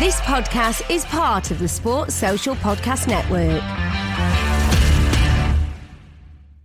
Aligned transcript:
This 0.00 0.20
podcast 0.22 0.90
is 0.90 1.04
part 1.04 1.52
of 1.52 1.60
the 1.60 1.68
Sports 1.68 2.12
Social 2.12 2.56
Podcast 2.56 3.06
Network. 3.06 3.62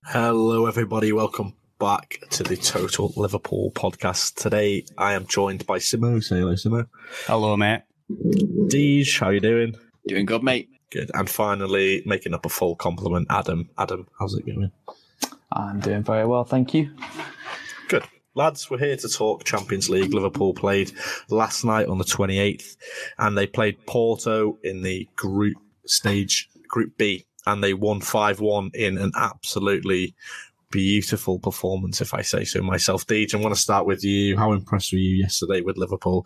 Hello, 0.05 0.65
everybody. 0.65 1.11
Welcome 1.13 1.53
back 1.79 2.17
to 2.31 2.41
the 2.41 2.57
Total 2.57 3.13
Liverpool 3.15 3.69
podcast. 3.75 4.41
Today, 4.41 4.85
I 4.97 5.13
am 5.13 5.27
joined 5.27 5.67
by 5.67 5.77
Simo. 5.77 6.23
Say 6.23 6.39
hello, 6.39 6.53
Simo. 6.53 6.87
Hello, 7.27 7.55
mate. 7.55 7.83
Deej, 8.09 9.19
how 9.19 9.29
you 9.29 9.39
doing? 9.39 9.75
Doing 10.07 10.25
good, 10.25 10.41
mate. 10.41 10.69
Good. 10.89 11.11
And 11.13 11.29
finally, 11.29 12.01
making 12.07 12.33
up 12.33 12.47
a 12.47 12.49
full 12.49 12.75
compliment, 12.75 13.27
Adam. 13.29 13.69
Adam, 13.77 14.07
how's 14.17 14.33
it 14.33 14.47
going? 14.47 14.71
I'm 15.51 15.79
doing 15.79 16.01
very 16.01 16.25
well, 16.25 16.43
thank 16.43 16.73
you. 16.73 16.89
Lads, 18.33 18.69
we're 18.69 18.77
here 18.77 18.95
to 18.95 19.09
talk 19.09 19.43
Champions 19.43 19.89
League. 19.89 20.13
Liverpool 20.13 20.53
played 20.53 20.93
last 21.29 21.65
night 21.65 21.87
on 21.87 21.97
the 21.97 22.05
28th, 22.05 22.77
and 23.17 23.37
they 23.37 23.45
played 23.45 23.85
Porto 23.85 24.57
in 24.63 24.83
the 24.83 25.05
group 25.17 25.57
stage, 25.85 26.47
Group 26.69 26.97
B, 26.97 27.25
and 27.45 27.61
they 27.61 27.73
won 27.73 27.99
5 27.99 28.39
1 28.39 28.71
in 28.73 28.97
an 28.97 29.11
absolutely 29.17 30.15
beautiful 30.71 31.39
performance, 31.39 31.99
if 31.99 32.13
I 32.13 32.21
say 32.21 32.45
so 32.45 32.61
myself. 32.61 33.05
Deej, 33.05 33.33
I'm 33.33 33.41
going 33.41 33.53
to 33.53 33.59
start 33.59 33.85
with 33.85 34.01
you. 34.05 34.37
How 34.37 34.53
impressed 34.53 34.93
were 34.93 34.99
you 34.99 35.17
yesterday 35.17 35.59
with 35.59 35.77
Liverpool? 35.77 36.25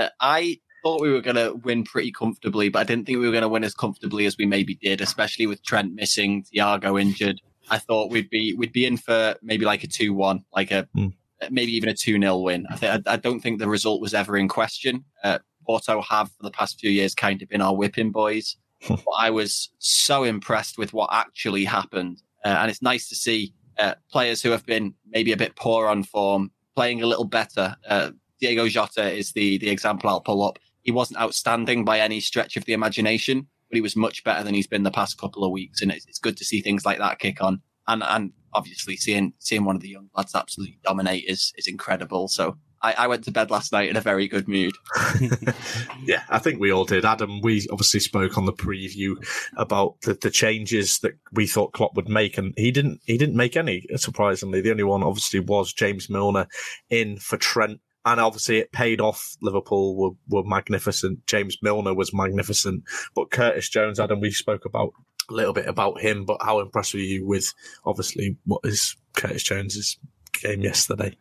Uh, 0.00 0.10
I 0.20 0.60
thought 0.84 1.00
we 1.00 1.10
were 1.10 1.22
going 1.22 1.34
to 1.34 1.54
win 1.64 1.82
pretty 1.82 2.12
comfortably, 2.12 2.68
but 2.68 2.78
I 2.78 2.84
didn't 2.84 3.06
think 3.06 3.18
we 3.18 3.26
were 3.26 3.32
going 3.32 3.42
to 3.42 3.48
win 3.48 3.64
as 3.64 3.74
comfortably 3.74 4.26
as 4.26 4.38
we 4.38 4.46
maybe 4.46 4.76
did, 4.76 5.00
especially 5.00 5.48
with 5.48 5.64
Trent 5.64 5.94
missing, 5.94 6.44
Thiago 6.54 7.00
injured. 7.00 7.40
I 7.70 7.78
thought 7.78 8.10
we'd 8.10 8.30
be 8.30 8.54
we'd 8.54 8.72
be 8.72 8.86
in 8.86 8.96
for 8.96 9.36
maybe 9.42 9.64
like 9.64 9.84
a 9.84 9.88
two 9.88 10.12
one, 10.14 10.44
like 10.54 10.70
a 10.70 10.88
Mm. 10.96 11.12
maybe 11.50 11.72
even 11.72 11.88
a 11.88 11.94
two 11.94 12.18
0 12.18 12.38
win. 12.38 12.66
I, 12.70 12.76
th- 12.76 13.02
I 13.06 13.16
don't 13.16 13.40
think 13.40 13.58
the 13.58 13.68
result 13.68 14.00
was 14.00 14.14
ever 14.14 14.36
in 14.36 14.48
question. 14.48 15.04
Uh, 15.22 15.38
Porto 15.66 16.00
have 16.02 16.28
for 16.30 16.42
the 16.42 16.50
past 16.50 16.78
few 16.78 16.90
years 16.90 17.14
kind 17.14 17.40
of 17.42 17.48
been 17.48 17.60
our 17.62 17.74
whipping 17.74 18.10
boys. 18.10 18.56
but 18.88 19.00
I 19.18 19.30
was 19.30 19.70
so 19.78 20.24
impressed 20.24 20.76
with 20.76 20.92
what 20.92 21.08
actually 21.12 21.64
happened, 21.64 22.22
uh, 22.44 22.48
and 22.48 22.70
it's 22.70 22.82
nice 22.82 23.08
to 23.08 23.14
see 23.14 23.54
uh, 23.78 23.94
players 24.10 24.42
who 24.42 24.50
have 24.50 24.66
been 24.66 24.94
maybe 25.08 25.32
a 25.32 25.36
bit 25.38 25.56
poor 25.56 25.86
on 25.88 26.02
form 26.04 26.50
playing 26.76 27.02
a 27.02 27.06
little 27.06 27.24
better. 27.24 27.76
Uh, 27.88 28.10
Diogo 28.40 28.68
Jota 28.68 29.10
is 29.10 29.32
the 29.32 29.56
the 29.58 29.70
example 29.70 30.10
I'll 30.10 30.20
pull 30.20 30.42
up. 30.44 30.58
He 30.82 30.90
wasn't 30.90 31.18
outstanding 31.20 31.84
by 31.86 32.00
any 32.00 32.20
stretch 32.20 32.58
of 32.58 32.66
the 32.66 32.74
imagination, 32.74 33.46
but 33.74 33.78
he 33.78 33.82
was 33.82 33.96
much 33.96 34.22
better 34.22 34.44
than 34.44 34.54
he's 34.54 34.68
been 34.68 34.84
the 34.84 34.90
past 34.92 35.18
couple 35.18 35.42
of 35.42 35.50
weeks, 35.50 35.82
and 35.82 35.90
it's, 35.90 36.06
it's 36.06 36.20
good 36.20 36.36
to 36.36 36.44
see 36.44 36.60
things 36.60 36.86
like 36.86 36.98
that 36.98 37.18
kick 37.18 37.42
on. 37.42 37.60
And 37.88 38.04
and 38.04 38.32
obviously 38.52 38.96
seeing 38.96 39.32
seeing 39.40 39.64
one 39.64 39.74
of 39.74 39.82
the 39.82 39.88
young 39.88 40.10
lads 40.16 40.32
absolutely 40.32 40.78
dominate 40.84 41.24
is 41.26 41.52
is 41.56 41.66
incredible. 41.66 42.28
So 42.28 42.56
I, 42.80 42.92
I 42.92 43.06
went 43.08 43.24
to 43.24 43.32
bed 43.32 43.50
last 43.50 43.72
night 43.72 43.88
in 43.88 43.96
a 43.96 44.00
very 44.00 44.28
good 44.28 44.46
mood. 44.46 44.74
yeah, 46.04 46.22
I 46.28 46.38
think 46.38 46.60
we 46.60 46.70
all 46.70 46.84
did. 46.84 47.04
Adam, 47.04 47.40
we 47.40 47.66
obviously 47.72 47.98
spoke 47.98 48.38
on 48.38 48.46
the 48.46 48.52
preview 48.52 49.16
about 49.56 50.00
the, 50.02 50.14
the 50.14 50.30
changes 50.30 51.00
that 51.00 51.14
we 51.32 51.48
thought 51.48 51.72
Klopp 51.72 51.96
would 51.96 52.08
make, 52.08 52.38
and 52.38 52.54
he 52.56 52.70
didn't. 52.70 53.00
He 53.06 53.18
didn't 53.18 53.34
make 53.34 53.56
any. 53.56 53.86
Surprisingly, 53.96 54.60
the 54.60 54.70
only 54.70 54.84
one 54.84 55.02
obviously 55.02 55.40
was 55.40 55.72
James 55.72 56.08
Milner 56.08 56.46
in 56.90 57.16
for 57.16 57.38
Trent, 57.38 57.80
and 58.04 58.20
obviously 58.20 58.58
it 58.58 58.72
paid 58.72 59.00
off. 59.00 59.36
Liverpool 59.40 59.96
were, 59.96 60.10
were 60.28 60.48
magnificent. 60.48 61.26
James 61.26 61.56
Milner 61.62 61.94
was 61.94 62.12
magnificent, 62.12 62.84
but 63.14 63.30
Curtis 63.30 63.68
Jones, 63.68 63.98
Adam, 64.00 64.20
we 64.20 64.30
spoke 64.30 64.64
about 64.64 64.92
a 65.30 65.32
little 65.32 65.52
bit 65.54 65.66
about 65.66 66.00
him, 66.00 66.24
but 66.24 66.38
how 66.42 66.60
impressed 66.60 66.94
were 66.94 67.00
you 67.00 67.26
with 67.26 67.52
obviously 67.84 68.36
what 68.44 68.60
is 68.64 68.96
Curtis 69.14 69.42
Jones's 69.42 69.98
game 70.42 70.60
yesterday? 70.60 71.16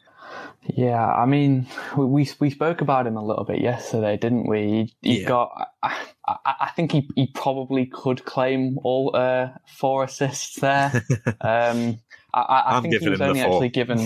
Yeah, 0.66 1.06
I 1.06 1.26
mean, 1.26 1.68
we 1.98 2.28
we, 2.40 2.50
spoke 2.50 2.80
about 2.82 3.06
him 3.06 3.18
a 3.18 3.24
little 3.24 3.44
bit 3.44 3.60
yesterday, 3.62 4.16
didn't 4.16 4.48
we? 4.48 4.90
He, 5.02 5.10
he 5.16 5.22
Yeah. 5.22 5.28
got. 5.28 5.72
I, 5.84 5.98
I, 6.26 6.38
I 6.62 6.70
think 6.76 6.94
he, 6.94 7.10
he 7.16 7.28
probably 7.28 7.86
could 7.86 8.24
claim 8.24 8.80
all 8.84 9.12
uh, 9.14 9.50
four 9.68 10.06
assists 10.06 10.62
there. 10.62 11.04
um, 11.42 12.00
I, 12.34 12.40
I, 12.42 12.78
I 12.78 12.82
think 12.82 12.96
he 13.00 13.10
was 13.10 13.22
only 13.22 13.42
actually 13.42 13.70
given. 13.70 14.00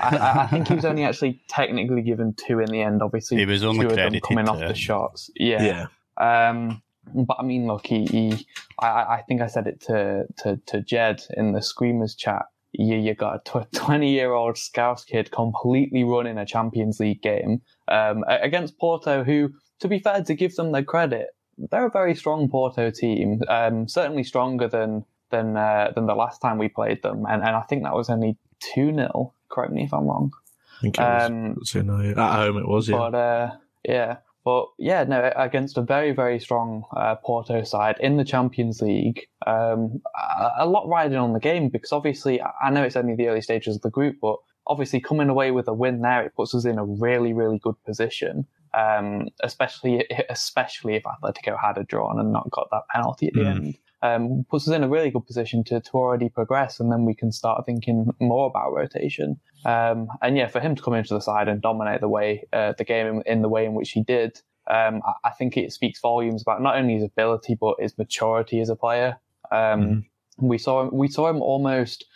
I, 0.00 0.16
I- 0.16 0.42
I 0.42 0.46
think 0.50 0.68
he 0.68 0.74
was 0.74 0.84
only 0.84 1.04
actually 1.04 1.40
technically 1.48 2.02
given 2.02 2.34
two 2.34 2.58
in 2.60 2.70
the 2.70 2.82
end. 2.82 3.02
Obviously, 3.02 3.38
He 3.38 3.46
was 3.46 3.64
only 3.64 3.80
two 3.80 3.86
of 3.86 3.96
them 3.96 3.96
credited 3.96 4.22
coming 4.22 4.48
off 4.48 4.58
the 4.58 4.74
shots. 4.74 5.30
Yeah. 5.36 5.86
yeah. 6.18 6.46
Um, 6.48 6.82
but 7.14 7.36
I 7.40 7.42
mean, 7.42 7.66
look, 7.66 7.86
he, 7.86 8.04
he 8.06 8.46
I, 8.78 8.86
I 8.88 9.14
I 9.16 9.22
think 9.22 9.40
I 9.40 9.46
said 9.46 9.66
it 9.66 9.80
to, 9.82 10.26
to, 10.38 10.60
to 10.66 10.80
Jed 10.82 11.22
in 11.36 11.52
the 11.52 11.62
Screamers 11.62 12.14
chat. 12.14 12.46
You, 12.72 12.96
you 12.96 13.14
got 13.14 13.48
a 13.54 13.66
20 13.74 14.10
year 14.12 14.32
old 14.32 14.56
Scouse 14.58 15.04
kid 15.04 15.30
completely 15.30 16.04
running 16.04 16.38
a 16.38 16.46
Champions 16.46 17.00
League 17.00 17.22
game 17.22 17.62
um, 17.88 18.24
against 18.28 18.78
Porto, 18.78 19.24
who, 19.24 19.50
to 19.80 19.88
be 19.88 19.98
fair, 19.98 20.22
to 20.22 20.34
give 20.34 20.54
them 20.54 20.70
their 20.72 20.84
credit, 20.84 21.28
they're 21.70 21.86
a 21.86 21.90
very 21.90 22.14
strong 22.14 22.48
Porto 22.48 22.90
team, 22.90 23.40
um, 23.48 23.88
certainly 23.88 24.22
stronger 24.22 24.68
than 24.68 25.04
than 25.30 25.56
uh, 25.56 25.92
than 25.94 26.06
the 26.06 26.14
last 26.14 26.40
time 26.40 26.58
we 26.58 26.68
played 26.68 27.02
them, 27.02 27.24
and, 27.28 27.42
and 27.42 27.56
I 27.56 27.62
think 27.62 27.82
that 27.84 27.94
was 27.94 28.10
only 28.10 28.36
2 28.74 28.94
0. 28.94 29.32
Correct 29.48 29.72
me 29.72 29.84
if 29.84 29.92
I'm 29.94 30.04
wrong. 30.06 30.32
I 30.78 30.80
think 30.82 30.98
it 30.98 31.02
was, 31.02 31.74
Um, 31.76 31.86
no, 31.86 32.00
at 32.10 32.16
home 32.36 32.56
it 32.58 32.68
was, 32.68 32.88
yeah. 32.88 32.96
But 32.96 33.14
uh, 33.14 33.50
yeah, 33.84 34.16
but 34.44 34.66
yeah, 34.78 35.04
no, 35.04 35.32
against 35.36 35.76
a 35.76 35.82
very 35.82 36.12
very 36.12 36.38
strong 36.40 36.84
uh, 36.96 37.16
Porto 37.16 37.62
side 37.64 37.96
in 38.00 38.16
the 38.16 38.24
Champions 38.24 38.80
League, 38.80 39.26
um, 39.46 40.00
a, 40.16 40.50
a 40.60 40.66
lot 40.66 40.88
riding 40.88 41.18
on 41.18 41.32
the 41.32 41.40
game 41.40 41.68
because 41.68 41.92
obviously 41.92 42.40
I- 42.40 42.52
I 42.64 42.70
know 42.70 42.82
it's 42.82 42.96
only 42.96 43.14
the 43.14 43.28
early 43.28 43.42
stages 43.42 43.76
of 43.76 43.82
the 43.82 43.90
group, 43.90 44.16
but 44.22 44.36
obviously 44.66 45.00
coming 45.00 45.28
away 45.28 45.50
with 45.50 45.68
a 45.68 45.74
win 45.74 46.00
there, 46.02 46.22
it 46.24 46.34
puts 46.34 46.54
us 46.54 46.64
in 46.64 46.78
a 46.78 46.84
really 46.84 47.32
really 47.32 47.58
good 47.58 47.76
position. 47.84 48.46
Um, 48.72 49.28
especially 49.42 50.06
especially 50.30 50.94
if 50.94 51.02
Atletico 51.02 51.58
had 51.60 51.76
a 51.76 51.82
drawn 51.84 52.20
and 52.20 52.32
not 52.32 52.48
got 52.50 52.68
that 52.70 52.82
penalty 52.94 53.26
at 53.26 53.34
the 53.34 53.40
Mm. 53.40 53.50
end. 53.56 53.78
Um, 54.02 54.46
puts 54.50 54.66
us 54.66 54.74
in 54.74 54.82
a 54.82 54.88
really 54.88 55.10
good 55.10 55.26
position 55.26 55.62
to, 55.64 55.80
to 55.80 55.90
already 55.94 56.28
progress, 56.28 56.80
and 56.80 56.90
then 56.90 57.04
we 57.04 57.14
can 57.14 57.32
start 57.32 57.66
thinking 57.66 58.10
more 58.18 58.46
about 58.46 58.72
rotation. 58.72 59.38
Um, 59.64 60.08
and 60.22 60.36
yeah, 60.36 60.48
for 60.48 60.60
him 60.60 60.74
to 60.74 60.82
come 60.82 60.94
into 60.94 61.14
the 61.14 61.20
side 61.20 61.48
and 61.48 61.60
dominate 61.60 62.00
the 62.00 62.08
way 62.08 62.46
uh, 62.52 62.72
the 62.78 62.84
game 62.84 63.06
in, 63.06 63.22
in 63.26 63.42
the 63.42 63.48
way 63.48 63.66
in 63.66 63.74
which 63.74 63.90
he 63.90 64.02
did, 64.02 64.40
um, 64.68 65.02
I, 65.04 65.28
I 65.28 65.30
think 65.30 65.56
it 65.56 65.72
speaks 65.72 66.00
volumes 66.00 66.42
about 66.42 66.62
not 66.62 66.76
only 66.76 66.94
his 66.94 67.04
ability 67.04 67.56
but 67.60 67.76
his 67.78 67.96
maturity 67.98 68.60
as 68.60 68.70
a 68.70 68.76
player. 68.76 69.18
Um, 69.50 70.06
We 70.42 70.56
saw 70.56 70.88
we 70.88 71.08
saw 71.08 71.28
him 71.28 71.42
almost 71.42 72.06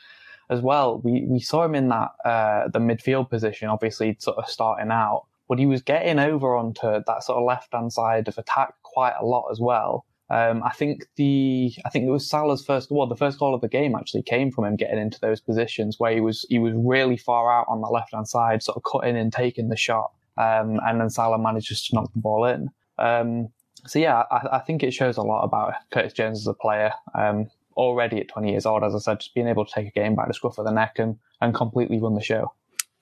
as 0.48 0.62
well. 0.62 1.02
We 1.04 1.26
we 1.28 1.40
saw 1.40 1.62
him 1.66 1.74
in 1.74 1.90
that 1.90 2.12
uh, 2.24 2.68
the 2.68 2.78
midfield 2.78 3.28
position, 3.28 3.68
obviously 3.68 4.16
sort 4.18 4.38
of 4.38 4.48
starting 4.48 4.90
out, 4.90 5.26
but 5.46 5.58
he 5.58 5.66
was 5.66 5.82
getting 5.82 6.18
over 6.18 6.56
onto 6.56 7.02
that 7.06 7.22
sort 7.22 7.36
of 7.36 7.44
left 7.44 7.74
hand 7.74 7.92
side 7.92 8.28
of 8.28 8.38
attack 8.38 8.72
quite 8.82 9.12
a 9.20 9.26
lot 9.26 9.50
as 9.52 9.60
well. 9.60 10.06
Um, 10.30 10.62
I 10.64 10.70
think 10.70 11.06
the 11.16 11.74
I 11.84 11.90
think 11.90 12.06
it 12.06 12.10
was 12.10 12.28
Salah's 12.28 12.64
first 12.64 12.90
well 12.90 13.06
the 13.06 13.16
first 13.16 13.38
goal 13.38 13.54
of 13.54 13.60
the 13.60 13.68
game 13.68 13.94
actually 13.94 14.22
came 14.22 14.50
from 14.50 14.64
him 14.64 14.76
getting 14.76 14.98
into 14.98 15.20
those 15.20 15.40
positions 15.40 15.96
where 15.98 16.12
he 16.12 16.20
was 16.20 16.46
he 16.48 16.58
was 16.58 16.72
really 16.76 17.18
far 17.18 17.52
out 17.52 17.66
on 17.68 17.82
the 17.82 17.88
left 17.88 18.14
hand 18.14 18.26
side, 18.26 18.62
sort 18.62 18.76
of 18.76 18.82
cutting 18.90 19.16
and 19.16 19.32
taking 19.32 19.68
the 19.68 19.76
shot, 19.76 20.12
um, 20.38 20.80
and 20.86 21.00
then 21.00 21.10
Salah 21.10 21.38
manages 21.38 21.86
to 21.86 21.94
knock 21.94 22.12
the 22.12 22.20
ball 22.20 22.46
in. 22.46 22.70
Um, 22.98 23.48
so 23.86 23.98
yeah, 23.98 24.22
I, 24.30 24.56
I, 24.56 24.58
think 24.60 24.82
it 24.82 24.92
shows 24.92 25.18
a 25.18 25.22
lot 25.22 25.42
about 25.42 25.74
Curtis 25.92 26.14
Jones 26.14 26.38
as 26.38 26.46
a 26.46 26.54
player. 26.54 26.92
Um, 27.14 27.50
already 27.76 28.20
at 28.20 28.28
20 28.28 28.50
years 28.50 28.66
old, 28.66 28.84
as 28.84 28.94
I 28.94 28.98
said, 28.98 29.20
just 29.20 29.34
being 29.34 29.48
able 29.48 29.64
to 29.64 29.72
take 29.72 29.88
a 29.88 29.90
game 29.90 30.14
by 30.14 30.26
the 30.26 30.34
scruff 30.34 30.58
of 30.58 30.64
the 30.64 30.70
neck 30.70 30.98
and, 30.98 31.18
and 31.40 31.54
completely 31.54 31.98
run 31.98 32.14
the 32.14 32.22
show. 32.22 32.52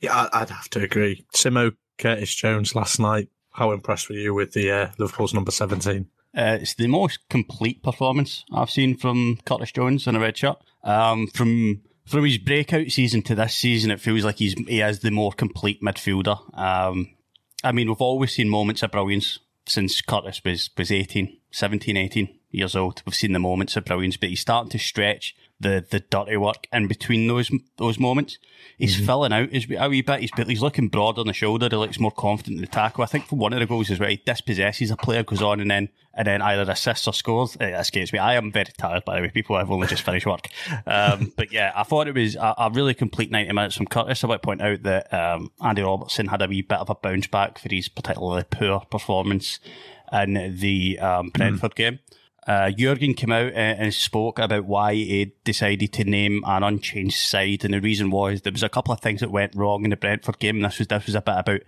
Yeah, 0.01 0.29
I'd 0.33 0.51
have 0.51 0.69
to 0.71 0.83
agree. 0.83 1.25
Simo 1.35 1.77
Curtis 1.99 2.35
Jones 2.35 2.75
last 2.75 2.99
night. 2.99 3.29
How 3.53 3.73
impressed 3.73 4.09
were 4.09 4.17
you 4.17 4.35
with 4.35 4.53
the 4.53 4.71
uh, 4.71 4.91
Liverpool's 4.99 5.35
number 5.35 5.51
17? 5.51 6.09
Uh, 6.35 6.59
it's 6.61 6.75
the 6.75 6.87
most 6.87 7.29
complete 7.29 7.83
performance 7.83 8.45
I've 8.53 8.71
seen 8.71 8.97
from 8.97 9.39
Curtis 9.45 9.73
Jones 9.73 10.07
in 10.07 10.17
a 10.17 10.21
red 10.21 10.37
shirt. 10.37 10.57
Um, 10.83 11.27
from 11.29 11.83
from 12.07 12.25
his 12.25 12.39
breakout 12.39 12.91
season 12.91 13.23
to 13.23 13.35
this 13.35 13.55
season, 13.55 13.91
it 13.91 14.01
feels 14.01 14.25
like 14.25 14.37
he's 14.37 14.55
he 14.67 14.81
is 14.81 15.01
the 15.01 15.11
more 15.11 15.33
complete 15.33 15.83
midfielder. 15.83 16.39
Um, 16.59 17.11
I 17.63 17.73
mean, 17.73 17.89
we've 17.89 18.01
always 18.01 18.33
seen 18.33 18.49
moments 18.49 18.83
of 18.83 18.91
brilliance 18.91 19.39
since 19.67 20.01
Curtis 20.01 20.43
was, 20.45 20.71
was 20.77 20.91
18, 20.91 21.39
17, 21.53 21.97
18 21.97 22.39
years 22.51 22.75
old. 22.75 23.03
We've 23.07 23.15
seen 23.15 23.33
the 23.33 23.39
moments 23.39 23.77
of 23.77 23.85
brilliance, 23.85 24.17
but 24.17 24.31
he's 24.31 24.41
starting 24.41 24.71
to 24.71 24.79
stretch 24.79 25.37
the 25.63 25.85
the 25.91 26.01
dirty 26.01 26.37
work 26.37 26.67
in 26.73 26.89
between 26.89 27.27
those 27.27 27.51
those 27.79 27.99
moments. 27.99 28.39
He's 28.79 28.97
mm-hmm. 28.97 29.07
filling 29.07 29.33
out 29.33 29.51
his 29.51 29.67
a 29.77 29.89
wee 29.89 30.03
bit. 30.03 30.21
He's 30.21 30.31
he's 30.47 30.63
looking 30.63 30.89
broad 30.89 31.19
on 31.19 31.27
the 31.27 31.33
shoulder. 31.33 31.69
He 31.71 31.77
looks 31.77 31.99
more 31.99 32.13
confident 32.13 32.57
in 32.57 32.61
the 32.61 32.67
tackle. 32.67 33.05
I 33.05 33.07
think 33.07 33.27
for 33.27 33.37
one 33.37 33.53
of 33.53 33.61
the 33.61 33.67
goals 33.67 33.91
as 33.91 33.99
well, 33.99 34.11
he 34.11 34.23
dispossesses 34.25 34.91
a 34.91 34.97
player, 34.97 35.23
goes 35.23 35.43
on 35.43 35.61
and 35.61 35.71
then 35.71 35.89
and 36.15 36.27
then 36.27 36.43
either 36.43 36.71
assists 36.71 37.09
or 37.09 37.15
scores. 37.15 37.57
It 37.57 37.75
escapes 37.75 38.13
me. 38.13 38.19
I 38.19 38.35
am 38.35 38.53
very 38.53 38.73
tired 38.77 39.05
by 39.05 39.17
the 39.17 39.23
way. 39.23 39.31
People 39.31 39.57
have 39.57 39.71
only 39.71 39.87
just 39.87 40.03
finished 40.03 40.27
work. 40.27 40.49
Um, 40.87 41.33
but 41.37 41.53
yeah, 41.53 41.73
I 41.75 41.85
thought 41.85 42.09
it 42.09 42.15
was 42.15 42.37
a, 42.37 42.55
a, 42.59 42.71
really 42.71 42.95
complete 42.95 43.31
ninety 43.31 43.53
minutes 43.53 43.77
from 43.77 43.87
Curtis. 43.87 44.23
I 44.23 44.29
would 44.29 44.43
point 44.43 44.61
out 44.61 44.83
that 44.83 45.13
um, 45.13 45.51
Andy 45.63 45.83
Robertson 45.83 46.27
had 46.27 46.43
a 46.43 46.49
wee 46.49 46.63
bit 46.63 46.79
of 46.79 46.91
a 46.91 46.95
bounce 46.95 47.27
back 47.27 47.59
for 47.59 47.69
his 47.71 47.89
particularly 47.89 48.45
poor 48.51 48.81
performance 48.91 49.61
in 50.13 50.59
the 50.59 50.99
um, 50.99 51.31
Brentford 51.31 51.73
mm. 51.73 51.77
game. 51.77 51.99
Uh, 52.47 52.71
Jurgen 52.71 53.15
came 53.15 53.33
out 53.33 53.53
and 53.55 53.95
spoke 53.95 54.39
about 54.39 54.65
why 54.65 54.95
he 54.95 55.33
decided 55.45 55.93
to 55.93 56.05
name 56.05 56.43
an 56.47 56.63
unchanged 56.63 57.17
side, 57.17 57.65
and 57.65 57.75
the 57.75 57.81
reason 57.81 58.11
was 58.11 58.43
there 58.43 58.53
was 58.53 58.65
a 58.65 58.69
couple 58.69 58.93
of 58.93 59.01
things 59.01 59.21
that 59.21 59.31
went 59.31 59.55
wrong 59.55 59.85
in 59.85 59.91
the 59.91 59.97
Brentford 59.97 60.39
game. 60.39 60.57
And 60.57 60.65
this 60.65 60.79
was 60.79 60.89
this 60.89 61.07
was 61.07 61.15
a 61.15 61.23
bit 61.23 61.39
about. 61.39 61.61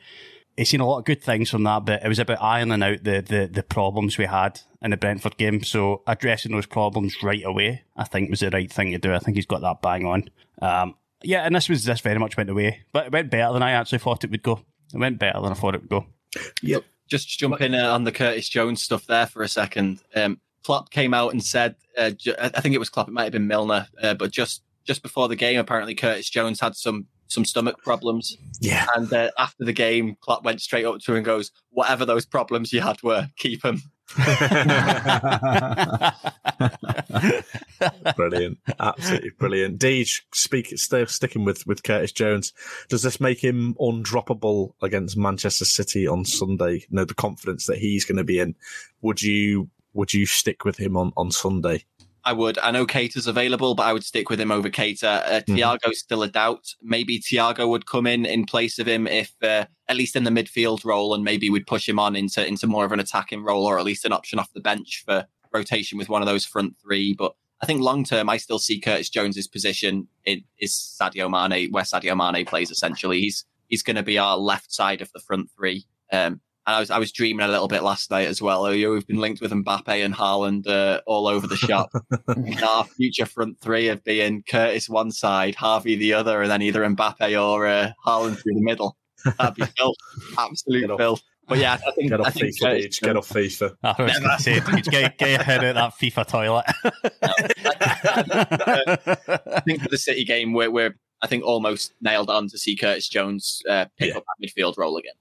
He's 0.57 0.69
seen 0.69 0.81
a 0.81 0.87
lot 0.87 0.99
of 0.99 1.05
good 1.05 1.21
things 1.21 1.51
from 1.51 1.65
that, 1.65 1.85
but 1.85 2.05
it 2.05 2.09
was 2.09 2.21
about 2.21 2.41
ironing 2.41 2.81
out 2.81 3.03
the, 3.03 3.21
the, 3.21 3.51
the 3.53 3.63
problems 3.65 4.19
we 4.19 4.27
had 4.27 4.61
in 4.81 4.93
the 4.93 4.97
Brentford 4.97 5.37
game. 5.37 5.65
So 5.65 6.03
addressing 6.07 6.53
those 6.53 6.67
problems 6.67 7.25
right 7.25 7.43
away, 7.45 7.83
I 7.97 8.05
think 8.05 8.31
was 8.31 8.39
the 8.39 8.51
right 8.51 8.73
thing 8.73 8.93
to 8.93 8.99
do. 8.99 9.13
I 9.13 9.19
think 9.19 9.37
he's 9.37 9.47
got 9.47 9.63
that 9.63 9.83
bang 9.83 10.07
on. 10.07 10.31
Um, 10.63 10.95
yeah, 11.25 11.43
and 11.43 11.57
this 11.57 11.69
was 11.69 11.85
this 11.85 12.01
very 12.01 12.21
much 12.21 12.37
went 12.37 12.51
away, 12.51 12.85
but 12.93 13.07
it 13.07 13.13
went 13.13 13.31
better 13.31 13.53
than 13.53 13.65
I 13.65 13.73
actually 13.73 13.99
thought 13.99 14.23
it 14.23 14.31
would 14.31 14.45
go. 14.45 14.61
It 14.93 14.99
went 14.99 15.19
better 15.19 15.41
than 15.41 15.51
I 15.51 15.55
thought 15.55 15.75
it 15.75 15.81
would 15.81 15.91
go. 15.91 16.07
Yep. 16.63 16.85
Just 17.09 17.29
jump 17.39 17.61
in 17.61 17.75
uh, 17.75 17.93
on 17.93 18.05
the 18.05 18.13
Curtis 18.13 18.49
Jones 18.49 18.81
stuff 18.81 19.07
there 19.07 19.27
for 19.27 19.43
a 19.43 19.49
second. 19.49 20.03
Um, 20.15 20.41
Klopp 20.65 20.91
came 20.91 21.15
out 21.15 21.33
and 21.33 21.45
said, 21.45 21.77
uh, 21.97 22.11
I 22.39 22.61
think 22.61 22.75
it 22.75 22.79
was 22.79 22.91
Klopp, 22.91 23.09
it 23.09 23.13
might 23.13 23.25
have 23.25 23.33
been 23.33 23.47
Milner, 23.47 23.87
uh, 24.03 24.15
but 24.15 24.31
just 24.31 24.63
just 24.85 25.03
before 25.03 25.29
the 25.29 25.37
game, 25.37 25.59
apparently 25.59 25.95
Curtis 25.95 26.29
Jones 26.29 26.61
had 26.61 26.77
some 26.77 27.07
some 27.27 27.45
stomach 27.45 27.83
problems. 27.83 28.37
Yeah. 28.61 28.87
And 28.95 29.13
uh, 29.13 29.31
after 29.39 29.65
the 29.65 29.73
game, 29.73 30.17
Klopp 30.21 30.45
went 30.45 30.61
straight 30.61 30.85
up 30.85 31.01
to 31.01 31.13
him 31.13 31.17
and 31.19 31.25
goes, 31.25 31.51
"Whatever 31.71 32.05
those 32.05 32.27
problems 32.27 32.73
you 32.73 32.81
had 32.81 33.03
were, 33.03 33.29
keep 33.37 33.63
them." 33.63 33.83
brilliant, 38.17 38.59
absolutely 38.79 39.31
brilliant. 39.39 39.81
Deej, 39.81 40.21
speak, 40.33 40.79
still 40.79 41.07
sticking 41.07 41.45
with 41.45 41.67
with 41.67 41.83
Curtis 41.83 42.13
Jones. 42.13 42.53
Does 42.89 43.03
this 43.03 43.19
make 43.21 43.43
him 43.43 43.75
undroppable 43.81 44.75
against 44.83 45.17
Manchester 45.17 45.65
City 45.65 46.07
on 46.07 46.25
Sunday? 46.27 46.75
You 46.75 46.87
know 46.91 47.05
the 47.05 47.15
confidence 47.15 47.67
that 47.67 47.79
he's 47.79 48.05
going 48.05 48.19
to 48.19 48.25
be 48.25 48.39
in. 48.39 48.55
Would 49.01 49.23
you 49.23 49.71
would 49.95 50.13
you 50.13 50.27
stick 50.27 50.65
with 50.65 50.79
him 50.79 50.97
on, 50.97 51.13
on 51.17 51.31
Sunday? 51.31 51.85
I 52.27 52.33
would. 52.33 52.59
I 52.59 52.71
know 52.71 52.87
Keita's 52.87 53.27
available, 53.27 53.75
but 53.75 53.83
I 53.85 53.93
would 53.93 54.05
stick 54.05 54.31
with 54.31 54.41
him 54.41 54.51
over 54.51 54.71
Keita. 54.71 55.05
Uh, 55.05 55.41
mm-hmm. 55.41 55.91
Still 55.93 56.23
a 56.23 56.29
doubt. 56.29 56.75
Maybe 56.83 57.21
Thiago 57.21 57.69
would 57.69 57.87
come 57.87 58.07
in 58.07 58.25
in 58.25 58.47
place 58.47 58.79
of 58.79 58.89
him 58.89 59.07
if, 59.07 59.35
uh, 59.43 59.67
at 59.89 59.97
least 59.97 60.17
in 60.17 60.25
the 60.25 60.31
midfield 60.31 60.85
role, 60.85 61.15
and 61.15 61.23
maybe 61.23 61.51
we'd 61.51 61.67
push 61.67 61.89
him 61.89 61.99
on 61.99 62.17
into 62.17 62.47
into 62.47 62.67
more 62.67 62.85
of 62.85 62.93
an 62.93 63.01
attacking 63.01 63.43
role, 63.43 63.67
or 63.67 63.79
at 63.79 63.85
least 63.85 64.07
an 64.07 64.13
option 64.13 64.39
off 64.39 64.53
the 64.55 64.61
bench 64.61 65.03
for 65.05 65.27
rotation 65.53 65.99
with 65.99 66.09
one 66.09 66.23
of 66.23 66.27
those 66.27 66.47
front 66.47 66.77
three. 66.83 67.13
But 67.13 67.35
I 67.61 67.67
think 67.67 67.83
long 67.83 68.05
term, 68.05 68.31
I 68.31 68.39
still 68.39 68.59
see 68.59 68.81
Curtis 68.81 69.11
Jones's 69.11 69.47
position 69.47 70.09
in, 70.25 70.45
is 70.59 70.73
Sadio 70.73 71.31
Mane, 71.31 71.71
where 71.73 71.85
Sadio 71.85 72.17
Mane 72.17 72.47
plays. 72.47 72.71
Essentially, 72.71 73.21
he's 73.21 73.45
he's 73.69 73.83
going 73.83 73.97
to 73.97 74.03
be 74.03 74.17
our 74.17 74.39
left 74.39 74.73
side 74.73 75.03
of 75.03 75.13
the 75.13 75.21
front 75.21 75.51
three. 75.55 75.85
Um, 76.11 76.41
and 76.67 76.77
I 76.77 76.81
was 76.81 76.91
I 76.91 76.99
was 76.99 77.13
dreaming 77.13 77.45
a 77.45 77.51
little 77.51 77.69
bit 77.69 77.83
last 77.83 78.11
night 78.11 78.29
as 78.29 78.41
well. 78.41 78.69
We've 78.69 79.07
been 79.07 79.21
linked 79.21 79.41
with 79.41 79.53
Mbappe 79.53 80.05
and 80.05 80.15
Haaland 80.15 80.67
uh, 80.67 81.01
all 81.07 81.27
over 81.27 81.47
the 81.47 81.57
shop. 81.57 81.91
our 82.67 82.85
future 82.85 83.27
front 83.27 83.61
three 83.61 83.89
of 83.89 84.03
being 84.05 84.43
Curtis 84.49 84.89
one 84.89 85.11
side, 85.11 85.55
Harvey 85.55 85.97
the 85.97 86.15
other, 86.15 86.43
and 86.43 86.51
then 86.51 86.63
either 86.63 86.85
Mbappe 86.85 87.43
or 87.43 87.67
uh, 87.67 87.93
Haaland 88.07 88.41
through 88.43 88.55
the 88.55 88.63
middle. 88.63 88.97
That'd 89.39 89.55
be 89.55 89.65
filth, 89.77 89.97
absolute 90.39 90.97
filth. 90.97 91.23
But 91.47 91.59
yeah, 91.59 91.75
I 91.75 91.91
think 91.93 92.11
get 92.11 92.21
off 92.21 92.27
I 92.29 92.31
think 92.31 92.57
FIFA. 92.57 92.61
Curtis, 92.61 92.99
get 93.01 93.17
off 93.17 93.29
FIFA. 93.29 93.77
I 93.83 94.03
was 94.03 94.19
going 94.19 94.37
to 94.37 94.43
say, 94.43 94.61
get, 94.91 95.19
get 95.19 95.31
your 95.31 95.43
head 95.43 95.65
out 95.65 95.75
that 95.75 95.93
FIFA 96.01 96.27
toilet. 96.27 96.65
I 99.57 99.61
think 99.61 99.83
for 99.83 99.89
the 99.91 99.99
City 99.99 100.25
game, 100.25 100.55
we're, 100.55 100.71
we're 100.71 100.97
I 101.23 101.27
think 101.27 101.45
almost 101.45 101.93
nailed 102.01 102.31
on 102.31 102.49
to 102.49 102.59
see 102.59 102.77
Curtis 102.77 103.09
Jones 103.09 103.61
uh, 103.69 103.87
pick 103.99 104.11
yeah. 104.11 104.17
up 104.17 104.25
that 104.25 104.47
midfield 104.49 104.79
role 104.79 104.97
again. 104.97 105.15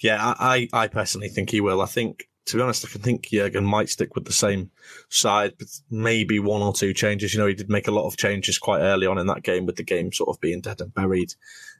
Yeah, 0.00 0.34
I, 0.38 0.68
I 0.72 0.88
personally 0.88 1.28
think 1.28 1.50
he 1.50 1.60
will. 1.60 1.80
I 1.80 1.86
think, 1.86 2.28
to 2.46 2.56
be 2.56 2.62
honest, 2.62 2.84
I 2.84 2.88
can 2.88 3.00
think 3.00 3.26
Jurgen 3.26 3.64
might 3.64 3.88
stick 3.88 4.14
with 4.14 4.24
the 4.24 4.32
same 4.32 4.70
side, 5.08 5.54
but 5.58 5.68
maybe 5.90 6.38
one 6.38 6.62
or 6.62 6.72
two 6.72 6.92
changes. 6.92 7.34
You 7.34 7.40
know, 7.40 7.46
he 7.46 7.54
did 7.54 7.70
make 7.70 7.88
a 7.88 7.92
lot 7.92 8.06
of 8.06 8.16
changes 8.16 8.58
quite 8.58 8.80
early 8.80 9.06
on 9.06 9.18
in 9.18 9.26
that 9.28 9.42
game, 9.42 9.66
with 9.66 9.76
the 9.76 9.82
game 9.82 10.12
sort 10.12 10.28
of 10.28 10.40
being 10.40 10.60
dead 10.60 10.80
and 10.80 10.92
buried. 10.92 11.34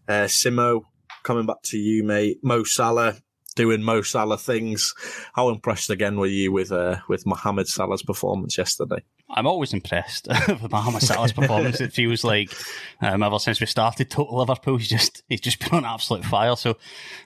Uh, 0.08 0.24
Simo, 0.24 0.84
coming 1.22 1.46
back 1.46 1.62
to 1.64 1.78
you, 1.78 2.04
mate. 2.04 2.38
Mo 2.42 2.64
Salah 2.64 3.16
doing 3.54 3.82
Mo 3.82 4.02
Salah 4.02 4.38
things. 4.38 4.94
How 5.34 5.48
impressed 5.48 5.90
again 5.90 6.18
were 6.18 6.26
you 6.26 6.52
with 6.52 6.72
uh, 6.72 6.96
with 7.08 7.26
Mohamed 7.26 7.68
Salah's 7.68 8.02
performance 8.02 8.58
yesterday? 8.58 9.02
I'm 9.34 9.46
always 9.48 9.72
impressed 9.72 10.28
with 10.48 10.70
Mohamed 10.70 11.02
Salah's 11.02 11.32
performance. 11.32 11.80
It 11.80 11.92
feels 11.92 12.22
like 12.22 12.52
um, 13.00 13.22
ever 13.22 13.40
since 13.40 13.60
we 13.60 13.66
started 13.66 14.08
Total 14.08 14.38
Liverpool, 14.38 14.76
he's 14.76 14.88
just 14.88 15.22
he's 15.28 15.40
just 15.40 15.58
been 15.70 15.78
on 15.78 15.84
absolute 15.84 16.24
fire. 16.24 16.54
So 16.56 16.76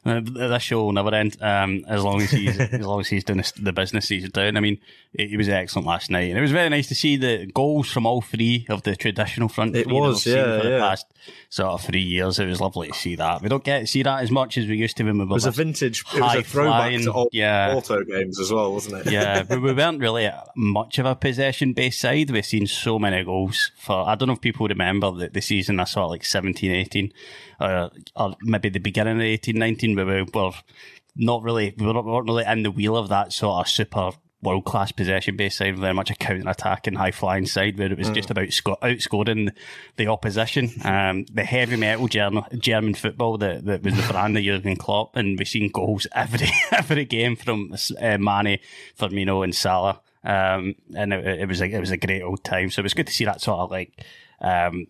uh, 0.06 0.20
this 0.24 0.62
show 0.62 0.84
will 0.84 0.92
never 0.92 1.14
end 1.14 1.36
um, 1.42 1.84
as 1.86 2.02
long 2.02 2.22
as 2.22 2.30
he's 2.30 2.58
as 2.58 2.86
long 2.86 3.00
as 3.00 3.08
he's 3.08 3.24
doing 3.24 3.44
the 3.60 3.72
business 3.72 4.08
he's 4.08 4.28
doing. 4.30 4.56
I 4.56 4.60
mean, 4.60 4.78
he 5.12 5.36
was 5.36 5.48
excellent 5.48 5.86
last 5.86 6.10
night, 6.10 6.30
and 6.30 6.38
it 6.38 6.42
was 6.42 6.50
very 6.50 6.70
nice 6.70 6.88
to 6.88 6.94
see 6.94 7.16
the 7.16 7.46
goals 7.46 7.90
from 7.90 8.06
all 8.06 8.22
three 8.22 8.66
of 8.70 8.84
the 8.84 8.96
traditional 8.96 9.48
front. 9.48 9.76
It 9.76 9.86
was, 9.86 10.26
yeah, 10.26 10.60
for 10.60 10.66
yeah. 10.66 10.74
The 10.74 10.78
past 10.80 11.06
sort 11.50 11.72
of 11.72 11.82
three 11.82 12.00
years, 12.00 12.38
it 12.38 12.46
was 12.46 12.60
lovely 12.60 12.88
to 12.88 12.94
see 12.94 13.16
that. 13.16 13.42
We 13.42 13.50
don't 13.50 13.64
get 13.64 13.80
to 13.80 13.86
see 13.86 14.02
that 14.02 14.22
as 14.22 14.30
much 14.30 14.56
as 14.56 14.66
we 14.66 14.76
used 14.76 14.96
to 14.96 15.04
when 15.04 15.18
we 15.18 15.24
were. 15.24 15.32
It 15.32 15.34
was 15.34 15.46
a 15.46 15.50
vintage. 15.50 16.04
It 16.14 16.22
was 16.22 16.36
a 16.36 16.42
throwback 16.42 16.90
flying, 16.90 17.02
to 17.02 17.12
old 17.12 17.28
yeah. 17.32 17.72
Porto 17.72 18.02
games 18.04 18.40
as 18.40 18.50
well, 18.50 18.72
wasn't 18.72 19.06
it? 19.06 19.12
yeah, 19.12 19.42
but 19.42 19.60
we 19.60 19.74
weren't 19.74 20.00
really 20.00 20.30
much 20.56 20.98
of 20.98 21.04
a 21.04 21.14
possession 21.14 21.74
based 21.74 21.97
side. 21.98 22.30
We've 22.30 22.44
seen 22.44 22.66
so 22.66 22.98
many 22.98 23.24
goals 23.24 23.72
for. 23.76 24.08
I 24.08 24.14
don't 24.14 24.28
know 24.28 24.34
if 24.34 24.40
people 24.40 24.68
remember 24.68 25.10
the, 25.12 25.28
the 25.28 25.40
season 25.40 25.80
I 25.80 25.84
saw 25.84 26.06
like 26.06 26.24
17, 26.24 26.70
18, 26.70 27.12
or, 27.60 27.90
or 28.16 28.36
maybe 28.42 28.68
the 28.68 28.78
beginning 28.78 29.16
of 29.16 29.22
18, 29.22 29.56
19, 29.56 29.96
where 29.96 30.06
we 30.06 30.22
were 30.22 30.52
not 31.16 31.42
really, 31.42 31.74
we 31.76 31.86
weren't 31.86 32.28
really 32.28 32.44
in 32.44 32.62
the 32.62 32.70
wheel 32.70 32.96
of 32.96 33.08
that 33.08 33.32
sort 33.32 33.60
of 33.60 33.68
super 33.68 34.12
world 34.42 34.64
class 34.64 34.92
possession 34.92 35.36
based 35.36 35.58
side, 35.58 35.78
very 35.78 35.94
much 35.94 36.10
a 36.10 36.14
counter 36.14 36.48
attacking, 36.48 36.94
high 36.94 37.10
flying 37.10 37.46
side 37.46 37.78
where 37.78 37.90
it 37.90 37.98
was 37.98 38.10
mm. 38.10 38.14
just 38.14 38.30
about 38.30 38.52
sco- 38.52 38.78
outscoring 38.82 39.50
the 39.96 40.06
opposition. 40.06 40.70
Um, 40.84 41.24
the 41.32 41.44
heavy 41.44 41.76
metal 41.76 42.08
German, 42.08 42.44
German 42.58 42.94
football 42.94 43.38
that, 43.38 43.64
that 43.64 43.82
was 43.82 43.96
the 43.96 44.12
brand 44.12 44.36
of 44.36 44.44
Jurgen 44.44 44.76
Klopp, 44.76 45.16
and 45.16 45.38
we've 45.38 45.48
seen 45.48 45.70
goals 45.70 46.06
every 46.14 46.48
every 46.72 47.04
game 47.04 47.36
from 47.36 47.74
uh, 48.00 48.18
Mane, 48.18 48.58
Firmino, 48.98 49.42
and 49.42 49.54
Salah. 49.54 50.00
Um, 50.28 50.74
and 50.94 51.14
it, 51.14 51.40
it, 51.40 51.48
was 51.48 51.62
a, 51.62 51.64
it 51.64 51.80
was 51.80 51.90
a 51.90 51.96
great 51.96 52.22
old 52.22 52.44
time. 52.44 52.70
So 52.70 52.80
it 52.80 52.82
was 52.82 52.94
good 52.94 53.06
to 53.06 53.12
see 53.12 53.24
that 53.24 53.40
sort 53.40 53.60
of 53.60 53.70
like 53.70 54.04
um, 54.40 54.86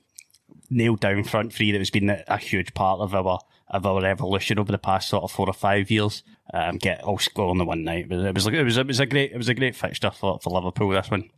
nailed 0.69 1.01
down 1.01 1.23
front 1.23 1.53
three 1.53 1.71
that 1.71 1.79
has 1.79 1.91
been 1.91 2.11
a, 2.11 2.25
a 2.27 2.39
huge 2.39 2.75
part 2.75 3.01
of 3.01 3.15
our 3.15 3.39
of 3.69 3.85
our 3.85 4.05
evolution 4.05 4.59
over 4.59 4.73
the 4.73 4.79
past 4.79 5.11
sort 5.11 5.23
of 5.23 5.31
four 5.31 5.49
or 5.49 5.53
five 5.53 5.91
years. 5.91 6.23
Um, 6.53 6.79
get 6.79 7.05
all 7.05 7.19
score 7.19 7.51
on 7.51 7.59
the 7.59 7.65
one 7.65 7.85
night, 7.85 8.09
but 8.09 8.19
it 8.19 8.35
was 8.35 8.47
like 8.47 8.55
it 8.55 8.65
was 8.65 8.77
it 8.77 8.87
was 8.87 9.01
a 9.01 9.07
great 9.07 9.33
it 9.33 9.37
was 9.37 9.49
a 9.49 9.55
great 9.55 9.77
fixture 9.77 10.11
for 10.11 10.41
for 10.43 10.51
Liverpool 10.51 10.91
this 10.91 11.11
one. 11.11 11.31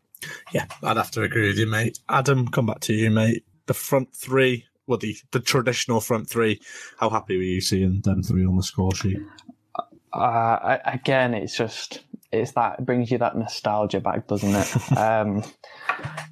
Yeah, 0.52 0.66
I'd 0.82 0.96
have 0.96 1.10
to 1.12 1.22
agree 1.22 1.48
with 1.48 1.58
you, 1.58 1.66
mate. 1.66 1.98
Adam, 2.08 2.48
come 2.48 2.66
back 2.66 2.80
to 2.80 2.94
you, 2.94 3.10
mate. 3.10 3.44
The 3.66 3.74
front 3.74 4.14
three, 4.14 4.66
well, 4.86 4.98
the 4.98 5.16
the 5.32 5.40
traditional 5.40 6.00
front 6.00 6.30
three. 6.30 6.60
How 6.98 7.10
happy 7.10 7.36
were 7.36 7.42
you 7.42 7.60
seeing 7.60 8.00
them 8.00 8.22
three 8.22 8.46
on 8.46 8.56
the 8.56 8.62
score 8.62 8.94
sheet? 8.94 9.18
Uh, 10.12 10.78
again, 10.84 11.34
it's 11.34 11.56
just 11.56 12.00
it's 12.32 12.52
that 12.52 12.78
it 12.78 12.86
brings 12.86 13.10
you 13.10 13.18
that 13.18 13.36
nostalgia 13.36 14.00
back, 14.00 14.26
doesn't 14.26 14.54
it? 14.54 14.92
um, 14.98 15.42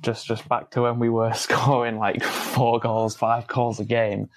just 0.02 0.26
just 0.26 0.48
back 0.48 0.70
to 0.70 0.82
when 0.82 0.98
we 0.98 1.08
were 1.08 1.32
scoring 1.34 1.98
like 1.98 2.22
four 2.22 2.78
goals, 2.78 3.16
five 3.16 3.46
goals 3.46 3.80
a 3.80 3.84
game. 3.84 4.28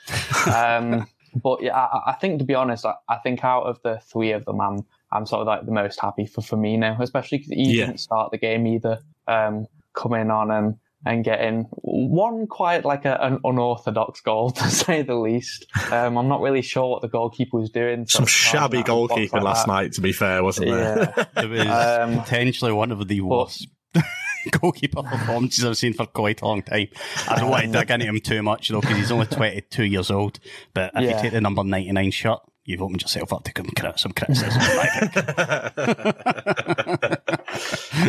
Um, 0.53 1.07
but 1.43 1.61
yeah, 1.61 1.77
I, 1.77 2.11
I, 2.11 2.13
think 2.13 2.39
to 2.39 2.45
be 2.45 2.55
honest, 2.55 2.85
I, 2.85 2.95
I, 3.07 3.17
think 3.17 3.43
out 3.43 3.63
of 3.63 3.79
the 3.83 3.99
three 4.11 4.31
of 4.31 4.45
them, 4.45 4.59
I'm 4.59 4.85
I'm 5.11 5.25
sort 5.25 5.41
of 5.41 5.47
like 5.47 5.65
the 5.65 5.71
most 5.71 5.99
happy 5.99 6.25
for 6.25 6.41
Firmino, 6.41 6.99
especially 6.99 7.39
because 7.39 7.51
he 7.51 7.77
yeah. 7.77 7.85
didn't 7.85 7.99
start 7.99 8.31
the 8.31 8.37
game 8.37 8.65
either. 8.67 8.99
Um, 9.27 9.67
coming 9.93 10.31
on 10.31 10.51
and 10.51 10.77
and 11.05 11.23
getting 11.23 11.63
one 11.81 12.47
quite 12.47 12.85
like 12.85 13.05
a, 13.05 13.17
an 13.21 13.39
unorthodox 13.43 14.21
goal 14.21 14.51
to 14.51 14.69
say 14.69 15.01
the 15.01 15.15
least. 15.15 15.65
Um, 15.91 16.17
I'm 16.17 16.27
not 16.27 16.41
really 16.41 16.61
sure 16.61 16.89
what 16.89 17.01
the 17.01 17.07
goalkeeper 17.07 17.57
was 17.57 17.69
doing. 17.69 18.05
Some 18.07 18.25
shabby 18.25 18.83
goalkeeping 18.83 19.33
like 19.33 19.43
last 19.43 19.65
that. 19.65 19.71
night, 19.71 19.93
to 19.93 20.01
be 20.01 20.11
fair, 20.11 20.43
wasn't 20.43 20.71
there? 20.71 21.13
Yeah. 21.17 21.25
it 21.43 21.49
was 21.49 21.67
um, 21.67 22.21
potentially 22.21 22.71
one 22.71 22.91
of 22.91 23.07
the 23.07 23.21
worst. 23.21 23.67
goalkeeper 24.59 25.03
performances 25.03 25.63
I've 25.63 25.77
seen 25.77 25.93
for 25.93 26.05
quite 26.07 26.41
a 26.41 26.45
long 26.45 26.63
time. 26.63 26.87
I 27.27 27.39
don't 27.39 27.49
want 27.49 27.65
to 27.65 27.71
dig 27.71 27.91
into 27.91 28.05
him 28.07 28.19
too 28.19 28.41
much 28.41 28.69
though, 28.69 28.81
because 28.81 28.97
he's 28.97 29.11
only 29.11 29.27
22 29.27 29.83
years 29.83 30.09
old. 30.09 30.39
But 30.73 30.91
if 30.95 31.03
yeah. 31.03 31.15
you 31.15 31.21
take 31.21 31.33
the 31.33 31.41
number 31.41 31.63
99 31.63 32.11
shirt, 32.11 32.39
you've 32.63 32.81
opened 32.81 33.01
yourself 33.01 33.33
up 33.33 33.43
to 33.43 33.93
some 33.97 34.13
criticism. 34.13 34.61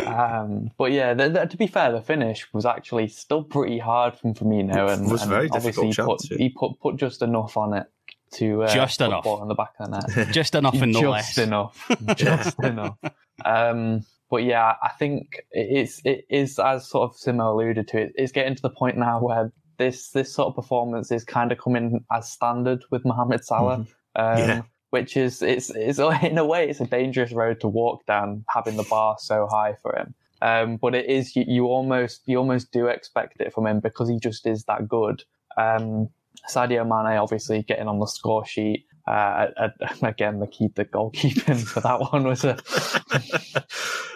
Um, 0.05 0.71
but 0.77 0.91
yeah, 0.91 1.13
the, 1.13 1.29
the, 1.29 1.45
to 1.45 1.57
be 1.57 1.67
fair, 1.67 1.91
the 1.91 2.01
finish 2.01 2.47
was 2.53 2.65
actually 2.65 3.07
still 3.07 3.43
pretty 3.43 3.79
hard 3.79 4.15
from 4.15 4.33
Firmino, 4.33 4.91
and, 4.91 5.09
was 5.09 5.21
and 5.21 5.29
very 5.29 5.49
obviously 5.51 5.87
he 5.87 5.93
put, 5.93 6.21
he 6.23 6.49
put 6.49 6.79
put 6.79 6.95
just 6.97 7.21
enough 7.21 7.57
on 7.57 7.73
it 7.73 7.87
to 8.33 8.63
uh, 8.63 8.73
just 8.73 9.01
enough 9.01 9.25
on 9.25 9.47
the 9.47 9.55
back 9.55 9.73
of 9.79 9.91
the 9.91 9.97
net, 9.97 10.27
just 10.31 10.55
enough 10.55 10.81
and 10.81 10.93
no 10.93 11.01
just 11.01 11.11
less, 11.11 11.37
enough, 11.37 11.91
just 12.15 12.59
enough. 12.59 12.97
Um, 13.45 14.05
but 14.29 14.43
yeah, 14.43 14.75
I 14.81 14.89
think 14.97 15.45
it's 15.51 16.01
it 16.03 16.25
is 16.29 16.59
as 16.59 16.87
sort 16.87 17.09
of 17.09 17.17
Simo 17.17 17.53
alluded 17.53 17.87
to. 17.89 17.99
It, 17.99 18.13
it's 18.15 18.31
getting 18.31 18.55
to 18.55 18.61
the 18.61 18.69
point 18.69 18.97
now 18.97 19.21
where 19.21 19.51
this 19.77 20.09
this 20.09 20.33
sort 20.33 20.47
of 20.47 20.55
performance 20.55 21.11
is 21.11 21.23
kind 21.23 21.51
of 21.51 21.57
coming 21.57 22.03
as 22.11 22.31
standard 22.31 22.83
with 22.89 23.05
Mohamed 23.05 23.45
Salah. 23.45 23.77
Mm-hmm. 23.77 23.91
Um, 24.15 24.37
yeah. 24.37 24.61
Which 24.93 25.17
is 25.17 25.41
it's 25.41 25.71
it's 25.71 25.97
in 26.21 26.37
a 26.37 26.45
way 26.45 26.69
it's 26.69 26.79
a 26.79 26.85
dangerous 26.85 27.31
road 27.31 27.59
to 27.61 27.67
walk 27.67 28.05
down 28.05 28.45
having 28.47 28.77
the 28.77 28.83
bar 28.83 29.15
so 29.17 29.47
high 29.49 29.73
for 29.81 29.95
him. 29.95 30.13
Um, 30.43 30.77
but 30.77 30.93
it 30.93 31.07
is 31.07 31.35
you, 31.35 31.45
you, 31.47 31.65
almost 31.65 32.21
you 32.27 32.37
almost 32.37 32.71
do 32.71 32.85
expect 32.85 33.41
it 33.41 33.51
from 33.51 33.65
him 33.65 33.79
because 33.79 34.07
he 34.07 34.19
just 34.19 34.45
is 34.45 34.65
that 34.65 34.87
good. 34.87 35.23
Um, 35.57 36.09
Sadio 36.47 36.83
Mane 36.83 37.17
obviously 37.17 37.63
getting 37.63 37.87
on 37.87 37.97
the 37.97 38.05
score 38.05 38.45
sheet. 38.45 38.85
Uh, 39.07 39.47
again, 40.03 40.39
the 40.39 40.45
key 40.45 40.69
the 40.75 40.85
goalkeeping 40.85 41.65
for 41.65 41.79
that 41.79 41.99
one 42.11 42.25
was 42.25 42.43
a. 42.43 42.59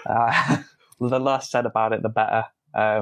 uh, 0.05 0.57
the 0.99 1.19
less 1.19 1.49
said 1.49 1.65
about 1.65 1.91
it, 1.91 2.03
the 2.03 2.09
better. 2.09 2.43
Um, 2.75 3.01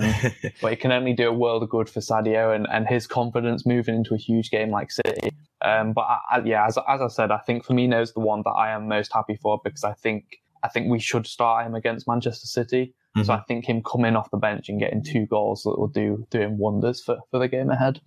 but 0.61 0.71
it 0.71 0.79
can 0.79 0.93
only 0.93 1.11
do 1.11 1.27
a 1.27 1.33
world 1.33 1.61
of 1.61 1.69
good 1.69 1.89
for 1.89 1.99
Sadio 1.99 2.55
and, 2.55 2.67
and 2.71 2.87
his 2.87 3.05
confidence 3.05 3.65
moving 3.65 3.95
into 3.95 4.13
a 4.13 4.17
huge 4.17 4.49
game 4.49 4.69
like 4.69 4.91
City. 4.91 5.35
Um, 5.61 5.93
but 5.93 6.01
I, 6.01 6.19
I, 6.31 6.41
yeah, 6.43 6.65
as, 6.65 6.77
as 6.77 7.01
I 7.01 7.07
said, 7.07 7.31
I 7.31 7.37
think 7.39 7.65
Firmino 7.65 8.01
is 8.01 8.13
the 8.13 8.19
one 8.19 8.41
that 8.43 8.51
I 8.51 8.71
am 8.71 8.87
most 8.87 9.13
happy 9.13 9.35
for 9.35 9.59
because 9.63 9.83
I 9.83 9.93
think 9.93 10.39
I 10.63 10.67
think 10.67 10.89
we 10.89 10.99
should 10.99 11.27
start 11.27 11.65
him 11.65 11.75
against 11.75 12.07
Manchester 12.07 12.47
City. 12.47 12.93
Mm-hmm. 13.15 13.25
So 13.25 13.33
I 13.33 13.41
think 13.47 13.65
him 13.65 13.81
coming 13.81 14.15
off 14.15 14.29
the 14.31 14.37
bench 14.37 14.67
and 14.67 14.79
getting 14.79 15.03
two 15.03 15.25
goals 15.25 15.63
that 15.63 15.79
will 15.79 15.87
do 15.87 16.27
do 16.29 16.41
him 16.41 16.57
wonders 16.57 17.01
for, 17.01 17.19
for 17.31 17.39
the 17.39 17.47
game 17.47 17.69
ahead. 17.69 18.01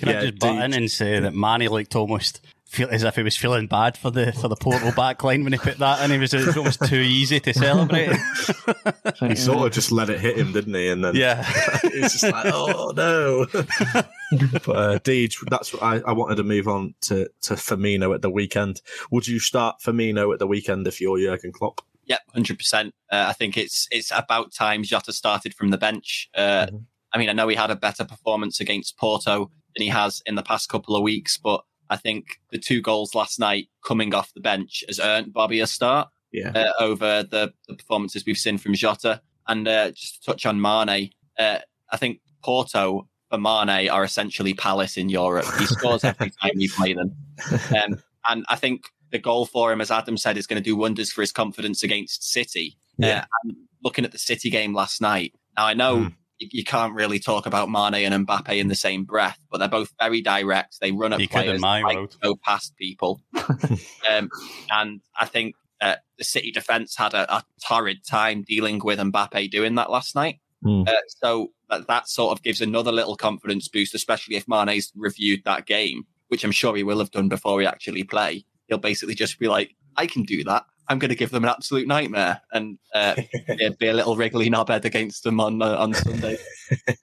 Can 0.00 0.08
yeah, 0.08 0.18
I 0.18 0.22
just 0.22 0.38
butt 0.38 0.64
in 0.64 0.74
and 0.74 0.90
say 0.90 1.20
that 1.20 1.34
Manny 1.34 1.68
looked 1.68 1.94
almost 1.94 2.40
feel 2.68 2.88
as 2.90 3.02
if 3.02 3.16
he 3.16 3.22
was 3.22 3.36
feeling 3.36 3.66
bad 3.66 3.96
for 3.96 4.10
the 4.10 4.32
for 4.32 4.48
the 4.48 4.56
Porto 4.56 4.90
backline 4.90 5.42
when 5.42 5.52
he 5.52 5.58
put 5.58 5.78
that 5.78 6.02
in. 6.04 6.10
He 6.10 6.18
was, 6.18 6.34
it 6.34 6.46
was 6.46 6.56
almost 6.56 6.84
too 6.84 6.96
easy 6.96 7.40
to 7.40 7.54
celebrate. 7.54 8.10
he 9.20 9.34
sort 9.36 9.66
of 9.66 9.72
just 9.72 9.90
let 9.90 10.10
it 10.10 10.20
hit 10.20 10.38
him, 10.38 10.52
didn't 10.52 10.74
he? 10.74 10.88
And 10.88 11.04
then 11.04 11.14
yeah, 11.14 11.44
it's 11.84 12.20
just 12.20 12.32
like, 12.32 12.46
oh 12.52 12.92
no. 12.96 13.46
but 14.64 14.68
uh, 14.68 14.98
Deej, 15.00 15.36
that's 15.50 15.72
what 15.72 15.82
I, 15.82 16.00
I 16.06 16.12
wanted 16.12 16.36
to 16.36 16.44
move 16.44 16.68
on 16.68 16.94
to 17.02 17.28
to 17.42 17.54
Firmino 17.54 18.14
at 18.14 18.22
the 18.22 18.30
weekend. 18.30 18.80
Would 19.10 19.26
you 19.26 19.38
start 19.38 19.80
Firmino 19.80 20.32
at 20.32 20.38
the 20.38 20.46
weekend 20.46 20.86
if 20.86 21.00
you're 21.00 21.18
Jurgen 21.18 21.52
Klopp? 21.52 21.80
Yep, 22.06 22.20
hundred 22.32 22.54
uh, 22.54 22.56
percent. 22.56 22.94
I 23.10 23.32
think 23.32 23.56
it's 23.56 23.88
it's 23.90 24.10
about 24.14 24.52
time 24.52 24.82
Jota 24.82 25.12
started 25.12 25.54
from 25.54 25.70
the 25.70 25.78
bench. 25.78 26.28
Uh, 26.34 26.66
mm-hmm. 26.66 26.76
I 27.12 27.18
mean, 27.18 27.28
I 27.28 27.32
know 27.32 27.48
he 27.48 27.56
had 27.56 27.70
a 27.70 27.76
better 27.76 28.04
performance 28.04 28.60
against 28.60 28.98
Porto 28.98 29.50
than 29.74 29.82
he 29.82 29.88
has 29.88 30.22
in 30.26 30.34
the 30.34 30.42
past 30.42 30.68
couple 30.68 30.94
of 30.94 31.02
weeks, 31.02 31.38
but 31.38 31.62
I 31.90 31.96
think 31.96 32.40
the 32.50 32.58
two 32.58 32.80
goals 32.80 33.14
last 33.14 33.38
night 33.38 33.68
coming 33.84 34.14
off 34.14 34.34
the 34.34 34.40
bench 34.40 34.84
has 34.88 35.00
earned 35.00 35.32
Bobby 35.32 35.60
a 35.60 35.66
start 35.66 36.08
yeah. 36.32 36.52
uh, 36.54 36.72
over 36.82 37.22
the, 37.22 37.52
the, 37.66 37.74
performances 37.74 38.24
we've 38.26 38.36
seen 38.36 38.58
from 38.58 38.74
Jota. 38.74 39.22
And 39.46 39.66
uh, 39.66 39.90
just 39.92 40.22
to 40.22 40.32
touch 40.32 40.44
on 40.44 40.60
Mane, 40.60 41.10
uh, 41.38 41.58
I 41.90 41.96
think 41.96 42.20
Porto 42.42 43.08
for 43.30 43.38
Mane 43.38 43.88
are 43.88 44.04
essentially 44.04 44.54
Palace 44.54 44.96
in 44.96 45.08
Europe. 45.08 45.46
He 45.58 45.66
scores 45.66 46.04
every 46.04 46.30
time 46.30 46.52
we 46.56 46.68
play 46.68 46.94
them. 46.94 47.14
Um, 47.50 48.02
and 48.28 48.44
I 48.48 48.56
think 48.56 48.84
the 49.10 49.18
goal 49.18 49.46
for 49.46 49.72
him, 49.72 49.80
as 49.80 49.90
Adam 49.90 50.16
said, 50.16 50.36
is 50.36 50.46
going 50.46 50.62
to 50.62 50.64
do 50.64 50.76
wonders 50.76 51.10
for 51.10 51.20
his 51.20 51.32
confidence 51.32 51.82
against 51.82 52.30
City. 52.30 52.76
Yeah. 52.98 53.24
Uh, 53.46 53.52
looking 53.82 54.04
at 54.04 54.12
the 54.12 54.18
City 54.18 54.50
game 54.50 54.74
last 54.74 55.00
night, 55.00 55.34
now 55.56 55.66
I 55.66 55.74
know 55.74 55.96
mm 55.96 56.14
you, 56.38 56.48
you, 56.52 56.64
can't 56.64 56.94
really 56.94 57.18
talk 57.18 57.46
about 57.46 57.68
Mane 57.68 57.94
and 57.94 58.26
Mbappe 58.26 58.56
in 58.56 58.68
the 58.68 58.74
same 58.74 59.04
breath, 59.04 59.38
but 59.50 59.58
they're 59.58 59.68
both 59.68 59.92
very 60.00 60.20
direct. 60.20 60.80
They 60.80 60.92
run 60.92 61.12
at 61.12 61.20
you 61.20 61.28
players, 61.28 61.60
like 61.60 62.20
go 62.20 62.36
past 62.36 62.76
people, 62.76 63.20
um, 64.10 64.30
and 64.70 65.00
I 65.18 65.26
think 65.26 65.56
uh, 65.80 65.96
the 66.16 66.24
City 66.24 66.50
defense 66.50 66.96
had 66.96 67.14
a, 67.14 67.36
a, 67.36 67.44
torrid 67.66 68.04
time 68.06 68.42
dealing 68.46 68.80
with 68.82 68.98
Mbappe 68.98 69.50
doing 69.50 69.76
that 69.76 69.90
last 69.90 70.14
night. 70.14 70.40
Mm. 70.64 70.88
Uh, 70.88 70.94
so 71.08 71.52
that, 71.70 71.86
that 71.86 72.08
sort 72.08 72.32
of 72.32 72.42
gives 72.42 72.60
another 72.60 72.92
little 72.92 73.16
confidence 73.16 73.68
boost, 73.68 73.94
especially 73.94 74.36
if 74.36 74.46
Mane's 74.48 74.92
reviewed 74.96 75.42
that 75.44 75.66
game, 75.66 76.06
which 76.28 76.44
I'm 76.44 76.52
sure 76.52 76.76
he 76.76 76.82
will 76.82 76.98
have 76.98 77.10
done 77.10 77.28
before 77.28 77.60
he 77.60 77.66
actually 77.66 78.04
play. 78.04 78.44
He'll 78.66 78.78
basically 78.78 79.14
just 79.14 79.38
be 79.38 79.48
like, 79.48 79.74
I 79.96 80.06
can 80.06 80.22
do 80.22 80.44
that. 80.44 80.64
I'm 80.88 80.98
going 80.98 81.10
to 81.10 81.14
give 81.14 81.30
them 81.30 81.44
an 81.44 81.50
absolute 81.50 81.86
nightmare 81.86 82.40
and 82.52 82.78
uh, 82.94 83.14
be 83.78 83.88
a 83.88 83.92
little 83.92 84.16
wriggly 84.16 84.48
knobhead 84.48 84.84
against 84.84 85.22
them 85.22 85.38
on 85.38 85.60
uh, 85.60 85.76
on 85.76 85.92
Sunday. 85.92 86.38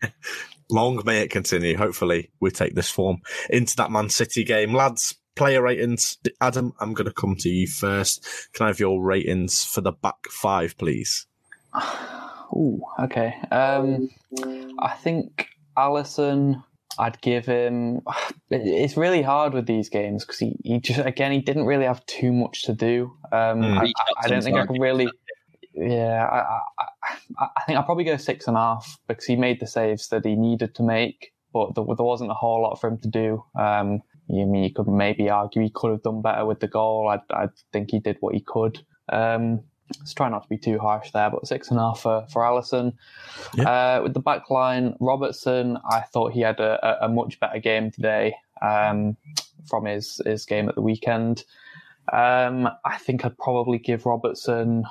Long 0.71 1.01
may 1.05 1.21
it 1.21 1.29
continue. 1.29 1.77
Hopefully, 1.77 2.31
we 2.39 2.49
take 2.49 2.73
this 2.73 2.89
form 2.89 3.21
into 3.51 3.75
that 3.75 3.91
Man 3.91 4.09
City 4.09 4.43
game, 4.43 4.73
lads. 4.73 5.15
Player 5.35 5.61
ratings, 5.61 6.17
Adam. 6.39 6.73
I'm 6.79 6.93
going 6.93 7.07
to 7.07 7.13
come 7.13 7.35
to 7.39 7.49
you 7.49 7.67
first. 7.67 8.25
Can 8.53 8.63
I 8.63 8.67
have 8.67 8.79
your 8.79 9.03
ratings 9.03 9.65
for 9.65 9.81
the 9.81 9.91
back 9.91 10.27
five, 10.31 10.77
please? 10.77 11.27
Oh, 12.55 12.79
okay. 12.99 13.35
Um, 13.51 14.09
I 14.79 14.93
think 14.93 15.49
Alisson. 15.77 16.63
I'd 16.97 17.19
give 17.21 17.45
him. 17.45 18.01
It's 18.51 18.95
really 18.95 19.23
hard 19.23 19.53
with 19.53 19.65
these 19.65 19.89
games 19.89 20.23
because 20.23 20.39
he, 20.39 20.55
he 20.63 20.79
just 20.79 20.99
again 20.99 21.31
he 21.31 21.41
didn't 21.41 21.65
really 21.65 21.85
have 21.85 22.05
too 22.05 22.31
much 22.31 22.61
to 22.63 22.73
do. 22.73 23.11
Um, 23.31 23.61
mm. 23.61 23.77
I, 23.79 23.91
I, 24.23 24.27
don't 24.27 24.43
think 24.43 24.55
I 24.55 24.65
can 24.67 24.79
really. 24.79 25.09
Yeah, 25.73 26.25
I, 26.31 26.59
I, 27.39 27.47
I, 27.57 27.61
think 27.65 27.77
I'll 27.77 27.83
probably 27.83 28.03
go 28.03 28.15
six 28.17 28.47
and 28.47 28.55
a 28.55 28.59
half 28.59 28.97
because 29.07 29.25
he 29.25 29.35
made 29.35 29.59
the 29.59 29.67
saves 29.67 30.07
that 30.09 30.25
he 30.25 30.35
needed 30.35 30.75
to 30.75 30.83
make, 30.83 31.33
but 31.51 31.75
there, 31.75 31.83
there 31.83 32.05
wasn't 32.05 32.31
a 32.31 32.35
whole 32.35 32.61
lot 32.61 32.79
for 32.79 32.87
him 32.87 32.99
to 32.99 33.09
do. 33.09 33.43
Um, 33.59 34.01
you 34.29 34.45
mean 34.45 34.63
you 34.63 34.73
could 34.73 34.87
maybe 34.87 35.29
argue 35.29 35.63
he 35.63 35.71
could 35.73 35.91
have 35.91 36.03
done 36.03 36.21
better 36.21 36.45
with 36.45 36.59
the 36.59 36.67
goal. 36.67 37.09
I, 37.09 37.19
I 37.35 37.49
think 37.73 37.91
he 37.91 37.99
did 37.99 38.17
what 38.21 38.35
he 38.35 38.41
could. 38.41 38.85
Um, 39.11 39.63
let's 39.99 40.13
try 40.13 40.29
not 40.29 40.43
to 40.43 40.49
be 40.49 40.57
too 40.57 40.79
harsh 40.79 41.11
there, 41.11 41.29
but 41.29 41.47
six 41.47 41.69
and 41.69 41.79
a 41.79 41.83
half 41.83 41.99
for, 41.99 42.25
for 42.31 42.41
Alisson. 42.41 42.93
Uh, 43.59 44.01
with 44.03 44.13
the 44.13 44.19
back 44.19 44.49
line, 44.49 44.95
Robertson, 44.99 45.77
I 45.89 46.01
thought 46.01 46.33
he 46.33 46.41
had 46.41 46.59
a, 46.59 47.05
a 47.05 47.09
much 47.09 47.39
better 47.39 47.59
game 47.59 47.91
today 47.91 48.35
um, 48.61 49.15
from 49.67 49.85
his, 49.85 50.21
his 50.25 50.45
game 50.45 50.69
at 50.69 50.75
the 50.75 50.81
weekend. 50.81 51.43
Um, 52.11 52.69
I 52.83 52.97
think 52.97 53.25
I'd 53.25 53.37
probably 53.37 53.77
give 53.77 54.05
Robertson. 54.05 54.85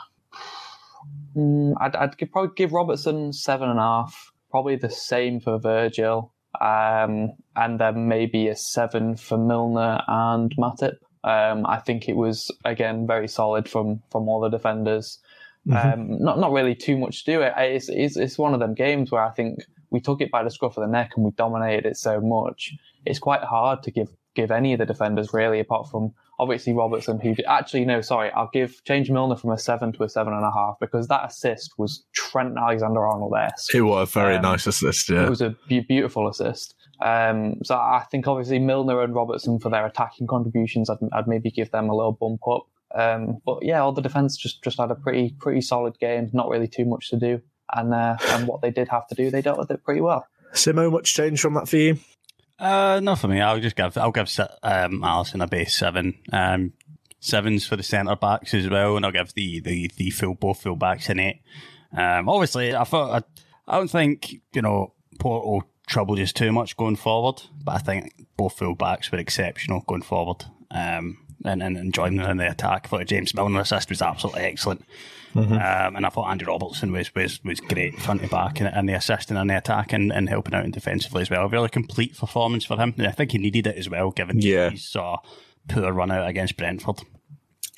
Mm, 1.36 1.74
I'd, 1.80 1.96
I'd 1.96 2.30
probably 2.32 2.52
give 2.56 2.72
Robertson 2.72 3.32
seven 3.32 3.68
and 3.68 3.78
a 3.78 3.82
half. 3.82 4.32
Probably 4.50 4.76
the 4.76 4.90
same 4.90 5.40
for 5.40 5.58
Virgil, 5.58 6.32
um, 6.60 7.32
and 7.56 7.80
then 7.80 8.06
maybe 8.06 8.46
a 8.46 8.54
seven 8.54 9.16
for 9.16 9.36
Milner 9.36 10.00
and 10.06 10.54
Matip. 10.56 10.98
Um, 11.24 11.64
I 11.66 11.78
think 11.78 12.08
it 12.08 12.16
was 12.16 12.50
again 12.64 13.06
very 13.06 13.28
solid 13.28 13.68
from 13.68 14.02
from 14.10 14.28
all 14.28 14.40
the 14.40 14.50
defenders. 14.50 15.18
Mm-hmm. 15.66 16.00
Um, 16.00 16.22
not 16.22 16.38
not 16.38 16.52
really 16.52 16.74
too 16.74 16.98
much 16.98 17.24
to 17.24 17.32
do. 17.32 17.40
It 17.42 17.54
it's, 17.56 17.88
it's 17.88 18.16
it's 18.16 18.38
one 18.38 18.52
of 18.54 18.60
them 18.60 18.74
games 18.74 19.10
where 19.10 19.24
I 19.24 19.30
think 19.30 19.60
we 19.90 20.00
took 20.00 20.20
it 20.20 20.30
by 20.30 20.42
the 20.42 20.50
scruff 20.50 20.76
of 20.76 20.82
the 20.82 20.90
neck 20.90 21.12
and 21.16 21.24
we 21.24 21.30
dominated 21.32 21.86
it 21.86 21.96
so 21.96 22.20
much. 22.20 22.74
It's 23.06 23.18
quite 23.18 23.42
hard 23.42 23.82
to 23.84 23.90
give 23.90 24.08
give 24.34 24.50
any 24.50 24.72
of 24.72 24.78
the 24.78 24.86
defenders 24.86 25.32
really, 25.32 25.60
apart 25.60 25.88
from 25.88 26.12
obviously 26.38 26.72
Robertson, 26.72 27.20
who 27.20 27.34
actually 27.46 27.84
no, 27.84 28.00
sorry, 28.00 28.30
I'll 28.32 28.50
give 28.52 28.82
change 28.84 29.10
Milner 29.10 29.36
from 29.36 29.50
a 29.50 29.58
seven 29.58 29.92
to 29.92 30.02
a 30.02 30.08
seven 30.08 30.32
and 30.34 30.44
a 30.44 30.50
half 30.50 30.76
because 30.80 31.08
that 31.08 31.24
assist 31.24 31.78
was 31.78 32.04
Trent 32.12 32.56
Alexander 32.58 33.06
Arnold 33.06 33.34
esque. 33.34 33.74
It 33.74 33.82
was 33.82 34.08
a 34.08 34.12
very 34.12 34.36
um, 34.36 34.42
nice 34.42 34.66
assist. 34.66 35.08
Yeah, 35.08 35.24
it 35.24 35.30
was 35.30 35.40
a 35.40 35.56
beautiful 35.68 36.28
assist. 36.28 36.74
Um, 37.00 37.56
so 37.64 37.74
I 37.74 38.04
think 38.10 38.26
obviously 38.26 38.58
Milner 38.58 39.02
and 39.02 39.14
Robertson 39.14 39.58
for 39.58 39.68
their 39.70 39.86
attacking 39.86 40.26
contributions, 40.26 40.88
I'd, 40.88 40.98
I'd 41.12 41.28
maybe 41.28 41.50
give 41.50 41.70
them 41.70 41.88
a 41.88 41.96
little 41.96 42.12
bump 42.12 42.40
up. 42.48 42.66
Um, 42.94 43.40
but 43.44 43.64
yeah, 43.64 43.80
all 43.80 43.92
the 43.92 44.02
defense 44.02 44.36
just 44.36 44.62
just 44.62 44.78
had 44.78 44.90
a 44.90 44.94
pretty 44.94 45.34
pretty 45.38 45.60
solid 45.60 45.98
game. 45.98 46.30
Not 46.32 46.48
really 46.48 46.68
too 46.68 46.84
much 46.84 47.10
to 47.10 47.16
do, 47.16 47.40
and 47.74 47.92
uh, 47.92 48.16
and 48.28 48.46
what 48.46 48.62
they 48.62 48.70
did 48.70 48.88
have 48.88 49.08
to 49.08 49.14
do, 49.14 49.30
they 49.30 49.42
dealt 49.42 49.58
with 49.58 49.70
it 49.70 49.82
pretty 49.82 50.00
well. 50.00 50.26
Simo, 50.52 50.92
much 50.92 51.12
change 51.12 51.40
from 51.40 51.54
that 51.54 51.68
for 51.68 51.76
you? 51.76 51.98
Uh, 52.58 53.00
not 53.02 53.18
for 53.18 53.26
me. 53.26 53.40
I'll 53.40 53.58
just 53.58 53.74
give 53.74 53.98
I'll 53.98 54.12
give 54.12 54.28
um, 54.62 55.00
Alisson 55.02 55.42
a 55.42 55.48
base 55.48 55.76
seven. 55.76 56.14
Um, 56.32 56.72
sevens 57.18 57.66
for 57.66 57.76
the 57.76 57.82
centre 57.82 58.14
backs 58.16 58.54
as 58.54 58.68
well, 58.68 58.96
and 58.96 59.04
I'll 59.04 59.12
give 59.12 59.34
the 59.34 59.60
the, 59.60 59.90
the 59.96 60.10
full 60.10 60.34
both 60.34 60.62
full 60.62 60.76
backs 60.76 61.08
an 61.08 61.18
eight. 61.18 61.42
Um, 61.96 62.28
obviously, 62.28 62.74
I 62.74 62.84
thought 62.84 63.24
I, 63.66 63.74
I 63.74 63.78
don't 63.78 63.90
think 63.90 64.34
you 64.52 64.62
know 64.62 64.94
Porto 65.18 65.66
troubled 65.86 66.18
us 66.18 66.32
too 66.32 66.52
much 66.52 66.76
going 66.76 66.96
forward, 66.96 67.42
but 67.62 67.72
I 67.72 67.78
think 67.78 68.26
both 68.36 68.56
full 68.58 68.74
backs 68.74 69.10
were 69.10 69.18
exceptional 69.18 69.84
going 69.86 70.02
forward. 70.02 70.44
Um, 70.70 71.18
and, 71.44 71.62
and, 71.62 71.92
joining 71.92 72.20
in 72.20 72.38
the 72.38 72.50
attack. 72.50 72.86
I 72.86 72.88
thought 72.88 73.06
James 73.06 73.34
Milner 73.34 73.60
assist 73.60 73.90
was 73.90 74.00
absolutely 74.00 74.42
excellent. 74.42 74.82
Mm-hmm. 75.34 75.52
Um, 75.52 75.96
and 75.96 76.06
I 76.06 76.08
thought 76.08 76.30
Andy 76.30 76.44
Robertson 76.44 76.92
was 76.92 77.14
was, 77.14 77.42
was 77.44 77.60
great 77.60 77.98
front 77.98 78.22
to 78.22 78.28
back 78.28 78.60
and, 78.60 78.68
and 78.68 78.88
the 78.88 78.94
assisting 78.94 79.36
and 79.36 79.50
the 79.50 79.58
attack 79.58 79.92
and, 79.92 80.12
and 80.12 80.28
helping 80.28 80.54
out 80.54 80.64
in 80.64 80.70
defensively 80.70 81.22
as 81.22 81.30
well. 81.30 81.44
A 81.44 81.48
really 81.48 81.68
complete 81.68 82.16
performance 82.16 82.64
for 82.64 82.76
him. 82.78 82.94
And 82.96 83.06
I 83.06 83.10
think 83.10 83.32
he 83.32 83.38
needed 83.38 83.66
it 83.66 83.76
as 83.76 83.90
well, 83.90 84.10
given 84.10 84.40
yeah. 84.40 84.70
he 84.70 84.76
saw 84.76 85.18
poor 85.68 85.92
run 85.92 86.10
out 86.10 86.28
against 86.28 86.56
Brentford. 86.56 87.02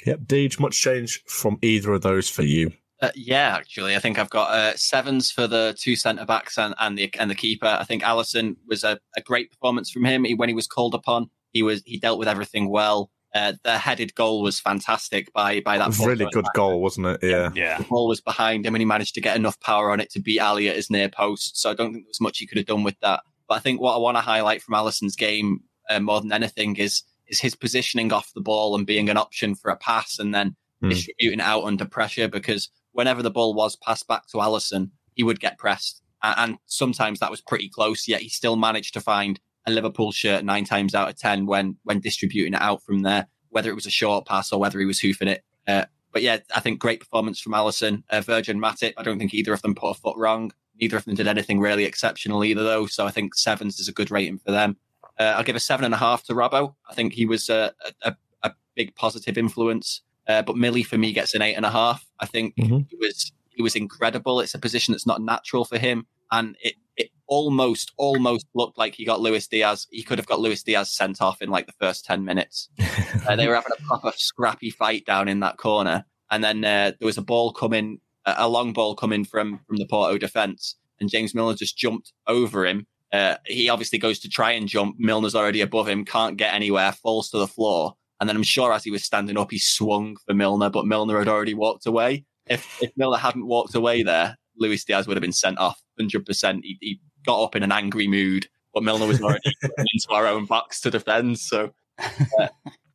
Yep, 0.05 0.21
Deej, 0.21 0.61
much 0.61 0.81
change 0.81 1.25
from 1.25 1.59
either 1.63 1.95
of 1.95 2.03
those 2.03 2.29
for 2.29 2.43
you? 2.43 2.73
Uh, 3.03 3.11
yeah, 3.15 3.55
actually, 3.57 3.95
I 3.95 3.99
think 3.99 4.19
I've 4.19 4.31
got 4.31 4.51
uh, 4.51 4.75
sevens 4.77 5.31
for 5.31 5.47
the 5.47 5.77
two 5.79 5.97
centre 5.97 6.25
backs 6.25 6.57
and, 6.57 6.75
and 6.79 6.97
the 6.97 7.13
and 7.19 7.31
the 7.31 7.35
keeper. 7.35 7.67
I 7.67 7.85
think 7.85 8.03
Alisson 8.03 8.57
was 8.67 8.85
a, 8.85 8.99
a 9.17 9.21
great 9.21 9.51
performance 9.51 9.91
from 9.91 10.05
him 10.07 10.25
he, 10.25 10.35
when 10.35 10.49
he 10.49 10.55
was 10.55 10.67
called 10.67 10.95
upon. 10.95 11.29
He 11.53 11.63
was 11.63 11.83
he 11.85 11.99
dealt 11.99 12.19
with 12.19 12.29
everything 12.29 12.71
well. 12.71 13.11
Uh, 13.35 13.53
the 13.65 13.77
headed 13.77 14.15
goal 14.15 14.41
was 14.41 14.59
fantastic 14.59 15.31
by 15.35 15.61
by 15.61 15.77
that. 15.77 15.99
Really 15.99 16.27
good 16.33 16.47
goal, 16.55 16.81
wasn't 16.81 17.07
it? 17.07 17.19
Yeah, 17.23 17.51
yeah. 17.55 17.77
The 17.77 17.85
ball 17.85 18.09
was 18.09 18.23
behind 18.23 18.65
him, 18.65 18.75
and 18.75 18.81
he 18.81 18.87
managed 18.87 19.15
to 19.17 19.21
get 19.21 19.37
enough 19.37 19.61
power 19.61 19.91
on 19.91 20.01
it 20.01 20.11
to 20.13 20.21
beat 20.21 20.41
Ali 20.41 20.71
at 20.71 20.77
his 20.77 20.89
near 20.89 21.11
post. 21.11 21.61
So 21.61 21.71
I 21.71 21.75
don't 21.75 21.93
think 21.93 22.07
there 22.07 22.11
was 22.11 22.21
much 22.21 22.39
he 22.39 22.47
could 22.47 22.57
have 22.57 22.67
done 22.67 22.83
with 22.83 22.99
that. 23.01 23.21
But 23.47 23.57
I 23.57 23.59
think 23.59 23.79
what 23.79 23.95
I 23.95 23.99
want 23.99 24.17
to 24.17 24.23
highlight 24.23 24.63
from 24.63 24.75
Alisson's 24.75 25.17
game 25.17 25.61
uh, 25.91 26.01
more 26.01 26.23
than 26.23 26.33
anything 26.33 26.77
is 26.77 27.03
is 27.27 27.41
his 27.41 27.55
positioning 27.55 28.11
off 28.11 28.33
the 28.35 28.41
ball 28.41 28.75
and 28.75 28.87
being 28.87 29.11
an 29.11 29.19
option 29.19 29.55
for 29.55 29.71
a 29.71 29.77
pass, 29.77 30.19
and 30.19 30.35
then 30.35 30.57
mm. 30.83 30.89
distributing 30.89 31.43
out 31.43 31.65
under 31.65 31.85
pressure. 31.85 32.29
Because 32.29 32.71
whenever 32.97 33.23
the 33.23 33.31
ball 33.31 33.55
was 33.55 33.77
passed 33.77 34.09
back 34.09 34.27
to 34.29 34.39
Alisson, 34.39 34.91
he 35.15 35.23
would 35.23 35.41
get 35.41 35.59
pressed, 35.59 36.03
and 36.23 36.59
sometimes 36.67 37.21
that 37.21 37.31
was 37.31 37.41
pretty 37.41 37.69
close. 37.69 38.09
Yet 38.09 38.23
he 38.23 38.29
still 38.29 38.57
managed 38.57 38.95
to 38.95 39.01
find 39.01 39.39
a 39.67 39.71
Liverpool 39.71 40.13
shirt 40.13 40.45
nine 40.45 40.65
times 40.65 40.95
out 40.95 41.09
of 41.09 41.17
ten 41.17 41.47
when 41.47 41.77
when 41.85 42.01
distributing 42.01 42.55
it 42.55 42.63
out 42.63 42.83
from 42.83 43.03
there, 43.03 43.27
whether 43.51 43.71
it 43.71 43.75
was 43.75 43.87
a 43.87 43.91
short 43.91 44.27
pass 44.27 44.53
or 44.53 44.59
whether 44.61 44.81
he 44.81 44.87
was 44.87 45.01
hoofing 45.01 45.29
it. 45.29 45.45
Uh, 45.67 45.85
but 46.13 46.23
yeah, 46.23 46.39
I 46.55 46.61
think 46.61 46.79
great 46.79 47.01
performance 47.01 47.39
from 47.41 47.53
Alisson, 47.53 48.03
Uh, 48.09 48.21
Virgil 48.23 48.57
Matip, 48.57 48.95
I 48.97 49.03
don't 49.03 49.19
think 49.19 49.35
either 49.35 49.53
of 49.53 49.63
them 49.63 49.75
put 49.75 49.91
a 49.91 49.95
foot 49.95 50.17
wrong. 50.17 50.53
Neither 50.81 50.97
of 50.97 51.05
them 51.05 51.15
did 51.15 51.27
anything 51.27 51.61
really 51.61 51.85
exceptional 51.85 52.45
either, 52.45 52.63
though. 52.63 52.87
So 52.87 53.07
I 53.07 53.11
think 53.11 53.35
sevens 53.35 53.79
is 53.79 53.89
a 53.89 53.93
good 53.93 54.11
rating 54.11 54.39
for 54.39 54.53
them. 54.53 54.77
Uh, 55.19 55.35
I'll 55.37 55.45
give 55.45 55.57
a 55.57 55.61
seven 55.61 55.85
and 55.85 55.95
a 55.95 55.99
half 55.99 56.25
to 56.25 56.35
Robbo. 56.35 56.75
I 56.89 56.95
think 56.95 57.13
he 57.15 57.27
was 57.27 57.49
a, 57.49 57.73
a, 58.03 58.15
a 58.43 58.53
big 58.75 58.95
positive 58.95 59.37
influence. 59.39 60.03
Uh, 60.29 60.43
but 60.43 60.57
Millie 60.57 60.83
for 60.83 60.99
me 60.99 61.13
gets 61.13 61.35
an 61.35 61.43
eight 61.43 61.55
and 61.55 61.67
a 61.67 61.71
half. 61.71 62.05
I 62.19 62.27
think 62.27 62.57
mm-hmm. 62.57 62.81
he 62.89 62.97
was 62.97 63.33
he 63.51 63.63
was 63.63 63.77
incredible. 63.77 64.41
It's 64.41 64.55
a 64.55 64.59
position 64.59 64.93
that's 64.93 65.07
not 65.07 65.23
natural 65.23 65.65
for 65.65 65.79
him, 65.79 66.07
and 66.31 66.57
it 66.63 66.75
it 66.97 67.11
almost 67.27 67.93
almost 67.97 68.47
looked 68.55 68.79
like 68.79 68.95
he 68.95 69.05
got 69.05 69.21
Luis 69.21 69.47
Diaz. 69.47 69.87
He 69.91 70.03
could 70.03 70.19
have 70.19 70.27
got 70.27 70.41
Luis 70.41 70.63
Diaz 70.63 70.91
sent 70.91 71.21
off 71.21 71.43
in 71.43 71.51
like 71.51 71.67
the 71.67 71.75
first 71.81 72.05
ten 72.05 72.25
minutes. 72.25 72.69
uh, 73.29 73.37
they 73.37 73.49
were 73.49 73.55
having 73.55 73.73
a 73.79 73.83
proper 73.83 74.13
scrappy 74.17 74.71
fight 74.71 75.05
down 75.05 75.29
in 75.29 75.41
that 75.41 75.59
corner, 75.59 76.05
and 76.31 76.43
then 76.43 76.65
uh, 76.65 76.93
there 76.99 77.07
was 77.07 77.19
a 77.19 77.23
ball 77.23 77.53
coming, 77.53 78.01
a 78.25 78.49
long 78.49 78.73
ball 78.73 78.95
coming 78.95 79.25
from 79.25 79.61
from 79.67 79.77
the 79.77 79.87
Porto 79.87 80.19
defense, 80.19 80.77
and 81.01 81.11
James 81.11 81.35
Milner 81.35 81.55
just 81.57 81.77
jumped 81.77 82.13
over 82.27 82.67
him. 82.67 82.87
Uh, 83.13 83.37
he 83.47 83.69
obviously 83.69 83.99
goes 83.99 84.19
to 84.19 84.29
try 84.29 84.51
and 84.51 84.69
jump. 84.69 84.97
Milner's 84.99 85.35
already 85.35 85.61
above 85.61 85.89
him, 85.89 86.05
can't 86.05 86.37
get 86.37 86.53
anywhere, 86.53 86.93
falls 86.93 87.31
to 87.31 87.39
the 87.39 87.47
floor, 87.47 87.97
and 88.21 88.29
then 88.29 88.37
I'm 88.37 88.43
sure 88.43 88.73
as 88.73 88.85
he 88.85 88.91
was 88.91 89.05
standing 89.05 89.39
up, 89.39 89.51
he 89.51 89.59
swung 89.59 90.17
for 90.27 90.35
Milner, 90.35 90.71
but 90.71 90.87
Milner 90.87 91.19
had 91.19 91.29
already 91.29 91.55
walked 91.55 91.87
away. 91.87 92.25
If 92.47 92.83
if 92.83 92.93
Milner 92.97 93.19
hadn't 93.19 93.47
walked 93.47 93.75
away 93.75 94.03
there, 94.03 94.37
Luis 94.59 94.85
Diaz 94.85 95.07
would 95.07 95.17
have 95.17 95.23
been 95.23 95.33
sent 95.33 95.59
off 95.59 95.83
100%. 96.01 96.61
He, 96.63 96.79
he 96.81 97.01
got 97.25 97.43
up 97.43 97.57
in 97.57 97.63
an 97.63 97.73
angry 97.73 98.07
mood, 98.07 98.49
but 98.73 98.83
Milner 98.83 99.07
was 99.07 99.21
already 99.21 99.53
into 99.63 100.09
our 100.11 100.27
own 100.27 100.47
box 100.47 100.81
to 100.83 100.91
defend. 100.91 101.39
So 101.39 101.73
uh, 101.99 102.49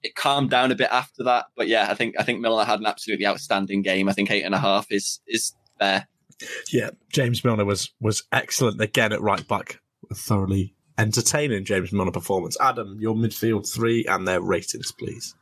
it 0.04 0.16
calmed 0.16 0.50
down 0.50 0.72
a 0.72 0.76
bit 0.76 0.90
after 0.92 1.24
that. 1.24 1.46
But 1.56 1.68
yeah, 1.68 1.88
I 1.90 1.94
think 1.94 2.16
I 2.20 2.24
think 2.24 2.40
Milner 2.40 2.66
had 2.66 2.80
an 2.80 2.86
absolutely 2.86 3.28
outstanding 3.28 3.82
game. 3.82 4.10
I 4.10 4.14
think 4.14 4.32
eight 4.32 4.44
and 4.44 4.56
a 4.56 4.60
half 4.60 4.88
is 4.90 5.20
is 5.28 5.54
fair. 5.80 6.08
Yeah, 6.72 6.90
James 7.12 7.44
Milner 7.44 7.66
was 7.66 7.92
was 8.00 8.24
excellent 8.32 8.82
again 8.82 9.14
at 9.14 9.22
right 9.22 9.48
back. 9.48 9.80
Thoroughly 10.14 10.76
entertaining 10.98 11.66
James 11.66 11.92
Milner 11.92 12.12
performance. 12.12 12.58
Adam, 12.60 12.98
your 13.00 13.16
midfield 13.16 13.72
three 13.72 14.06
and 14.06 14.28
their 14.28 14.42
ratings, 14.42 14.92
please. 14.92 15.36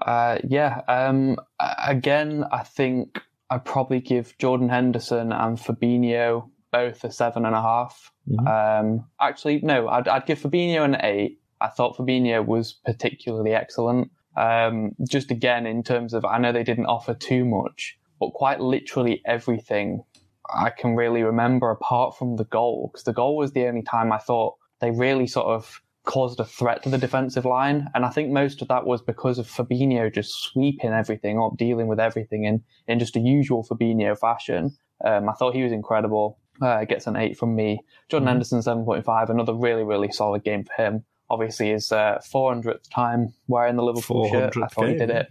Uh, 0.00 0.38
yeah. 0.48 0.80
Um, 0.88 1.36
again, 1.60 2.44
I 2.50 2.62
think 2.62 3.20
I'd 3.50 3.64
probably 3.64 4.00
give 4.00 4.36
Jordan 4.38 4.68
Henderson 4.68 5.32
and 5.32 5.58
Fabinho 5.58 6.48
both 6.70 7.04
a 7.04 7.10
seven 7.10 7.44
and 7.44 7.54
a 7.54 7.60
half. 7.60 8.10
Mm-hmm. 8.28 8.46
Um, 8.46 9.04
actually, 9.20 9.60
no, 9.62 9.88
I'd, 9.88 10.08
I'd, 10.08 10.26
give 10.26 10.40
Fabinho 10.40 10.84
an 10.84 10.96
eight. 11.02 11.40
I 11.60 11.68
thought 11.68 11.96
Fabinho 11.96 12.44
was 12.44 12.72
particularly 12.72 13.52
excellent. 13.52 14.10
Um, 14.36 14.92
just 15.08 15.30
again, 15.30 15.66
in 15.66 15.82
terms 15.82 16.14
of, 16.14 16.24
I 16.24 16.38
know 16.38 16.52
they 16.52 16.64
didn't 16.64 16.86
offer 16.86 17.12
too 17.12 17.44
much, 17.44 17.98
but 18.18 18.30
quite 18.30 18.60
literally 18.60 19.20
everything 19.26 20.02
I 20.48 20.70
can 20.70 20.96
really 20.96 21.22
remember 21.22 21.70
apart 21.70 22.16
from 22.16 22.36
the 22.36 22.44
goal, 22.44 22.90
because 22.90 23.04
the 23.04 23.12
goal 23.12 23.36
was 23.36 23.52
the 23.52 23.66
only 23.66 23.82
time 23.82 24.12
I 24.12 24.18
thought 24.18 24.54
they 24.82 24.90
really 24.90 25.26
sort 25.26 25.46
of 25.46 25.80
caused 26.04 26.40
a 26.40 26.44
threat 26.44 26.82
to 26.82 26.90
the 26.90 26.98
defensive 26.98 27.44
line. 27.44 27.88
And 27.94 28.04
I 28.04 28.10
think 28.10 28.30
most 28.30 28.60
of 28.60 28.68
that 28.68 28.84
was 28.84 29.00
because 29.00 29.38
of 29.38 29.46
Fabinho 29.46 30.12
just 30.12 30.34
sweeping 30.42 30.92
everything 30.92 31.38
up, 31.38 31.56
dealing 31.56 31.86
with 31.86 32.00
everything 32.00 32.44
in, 32.44 32.62
in 32.88 32.98
just 32.98 33.16
a 33.16 33.20
usual 33.20 33.64
Fabinho 33.64 34.18
fashion. 34.18 34.76
Um, 35.04 35.28
I 35.28 35.32
thought 35.32 35.54
he 35.54 35.62
was 35.62 35.72
incredible. 35.72 36.38
Uh, 36.60 36.84
gets 36.84 37.06
an 37.06 37.16
eight 37.16 37.38
from 37.38 37.54
me. 37.54 37.80
Jordan 38.08 38.26
mm-hmm. 38.26 38.32
Henderson, 38.32 38.60
7.5. 38.60 39.30
Another 39.30 39.54
really, 39.54 39.84
really 39.84 40.10
solid 40.10 40.44
game 40.44 40.64
for 40.64 40.82
him. 40.82 41.04
Obviously, 41.30 41.70
his 41.70 41.90
uh, 41.92 42.20
400th 42.32 42.90
time 42.90 43.32
wearing 43.46 43.76
the 43.76 43.82
Liverpool 43.82 44.28
shirt. 44.28 44.56
I 44.56 44.66
thought 44.66 44.82
game. 44.82 44.92
he 44.92 44.98
did 44.98 45.10
it. 45.10 45.28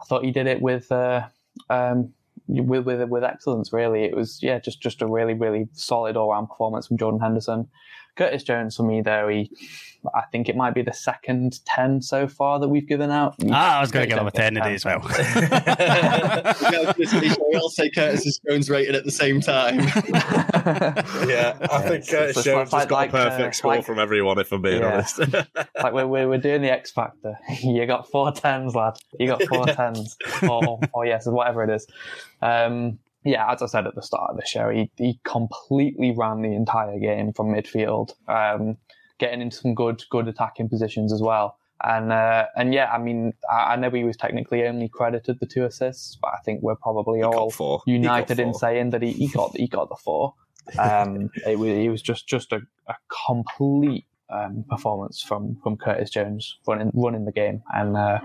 I 0.00 0.04
thought 0.04 0.24
he 0.24 0.30
did 0.30 0.46
it 0.46 0.60
with, 0.60 0.92
uh, 0.92 1.26
um, 1.68 2.12
with, 2.46 2.84
with, 2.84 3.08
with 3.08 3.24
excellence, 3.24 3.72
really. 3.72 4.04
It 4.04 4.14
was, 4.14 4.40
yeah, 4.42 4.60
just, 4.60 4.80
just 4.80 5.02
a 5.02 5.06
really, 5.06 5.34
really 5.34 5.68
solid 5.72 6.16
all 6.16 6.30
round 6.30 6.48
performance 6.48 6.86
from 6.86 6.98
Jordan 6.98 7.20
Henderson. 7.20 7.68
Curtis 8.16 8.42
Jones 8.42 8.76
for 8.76 8.82
me, 8.82 9.00
though, 9.00 9.28
he, 9.28 9.50
I 10.14 10.22
think 10.30 10.48
it 10.48 10.56
might 10.56 10.74
be 10.74 10.82
the 10.82 10.92
second 10.92 11.64
10 11.64 12.02
so 12.02 12.28
far 12.28 12.60
that 12.60 12.68
we've 12.68 12.86
given 12.86 13.10
out. 13.10 13.36
Ah, 13.50 13.78
I 13.78 13.80
was 13.80 13.90
going 13.90 14.04
to 14.04 14.08
give 14.08 14.18
him 14.18 14.26
a 14.26 14.30
10 14.30 14.54
today 14.54 14.74
as 14.74 14.84
well. 14.84 15.00
we 16.98 17.56
all 17.56 17.70
say 17.70 17.88
Curtis 17.90 18.38
Jones 18.46 18.68
rated 18.68 18.94
at 18.94 19.04
the 19.04 19.10
same 19.10 19.40
time. 19.40 19.78
yeah, 21.26 21.56
I 21.60 21.64
yeah, 21.68 21.80
think 21.80 22.08
Curtis 22.08 22.44
Jones 22.44 22.72
like, 22.72 22.82
has 22.82 22.88
got 22.88 22.96
like, 22.96 23.08
a 23.10 23.12
perfect 23.12 23.48
uh, 23.48 23.52
score 23.52 23.76
like, 23.76 23.86
from 23.86 23.98
everyone, 23.98 24.38
if 24.38 24.52
I'm 24.52 24.60
being 24.60 24.82
yeah. 24.82 24.92
honest. 24.92 25.18
like 25.82 25.92
we're, 25.92 26.06
we're, 26.06 26.28
we're 26.28 26.38
doing 26.38 26.62
the 26.62 26.70
X 26.70 26.90
Factor. 26.90 27.38
you 27.62 27.86
got 27.86 28.10
four 28.10 28.30
tens, 28.32 28.74
lad. 28.74 28.98
You 29.18 29.28
got 29.28 29.42
four 29.44 29.66
tens. 29.66 30.16
Or, 30.42 30.80
or 30.92 31.06
yes, 31.06 31.26
whatever 31.26 31.64
it 31.64 31.70
is. 31.70 31.86
Um, 32.42 32.98
yeah, 33.24 33.50
as 33.52 33.62
I 33.62 33.66
said 33.66 33.86
at 33.86 33.94
the 33.94 34.02
start 34.02 34.30
of 34.30 34.36
the 34.36 34.46
show, 34.46 34.70
he, 34.70 34.90
he 34.96 35.20
completely 35.24 36.12
ran 36.16 36.42
the 36.42 36.54
entire 36.54 36.98
game 36.98 37.32
from 37.32 37.48
midfield, 37.48 38.12
um, 38.28 38.76
getting 39.18 39.40
into 39.40 39.56
some 39.56 39.74
good 39.74 40.02
good 40.10 40.28
attacking 40.28 40.68
positions 40.68 41.12
as 41.12 41.20
well. 41.20 41.56
And 41.84 42.12
uh, 42.12 42.46
and 42.56 42.72
yeah, 42.72 42.90
I 42.92 42.98
mean, 42.98 43.32
I, 43.50 43.72
I, 43.72 43.76
know 43.76 43.90
he 43.90 44.04
was 44.04 44.16
technically 44.16 44.64
only 44.64 44.88
credited 44.88 45.40
the 45.40 45.46
two 45.46 45.64
assists, 45.64 46.16
but 46.20 46.28
I 46.28 46.38
think 46.44 46.62
we're 46.62 46.76
probably 46.76 47.18
he 47.18 47.24
all 47.24 47.82
united 47.86 48.38
in 48.38 48.54
saying 48.54 48.90
that 48.90 49.02
he, 49.02 49.12
he 49.12 49.28
got 49.28 49.56
he 49.56 49.66
got 49.66 49.88
the 49.88 49.96
four. 49.96 50.34
Um, 50.78 51.30
it 51.46 51.58
was 51.58 51.68
it 51.68 51.88
was 51.88 52.02
just 52.02 52.28
just 52.28 52.52
a, 52.52 52.60
a 52.88 52.94
complete 53.26 54.06
um, 54.30 54.64
performance 54.68 55.22
from 55.22 55.56
from 55.62 55.76
Curtis 55.76 56.10
Jones 56.10 56.58
running 56.68 56.92
running 56.94 57.24
the 57.24 57.32
game, 57.32 57.62
and 57.74 57.96
uh, 57.96 58.20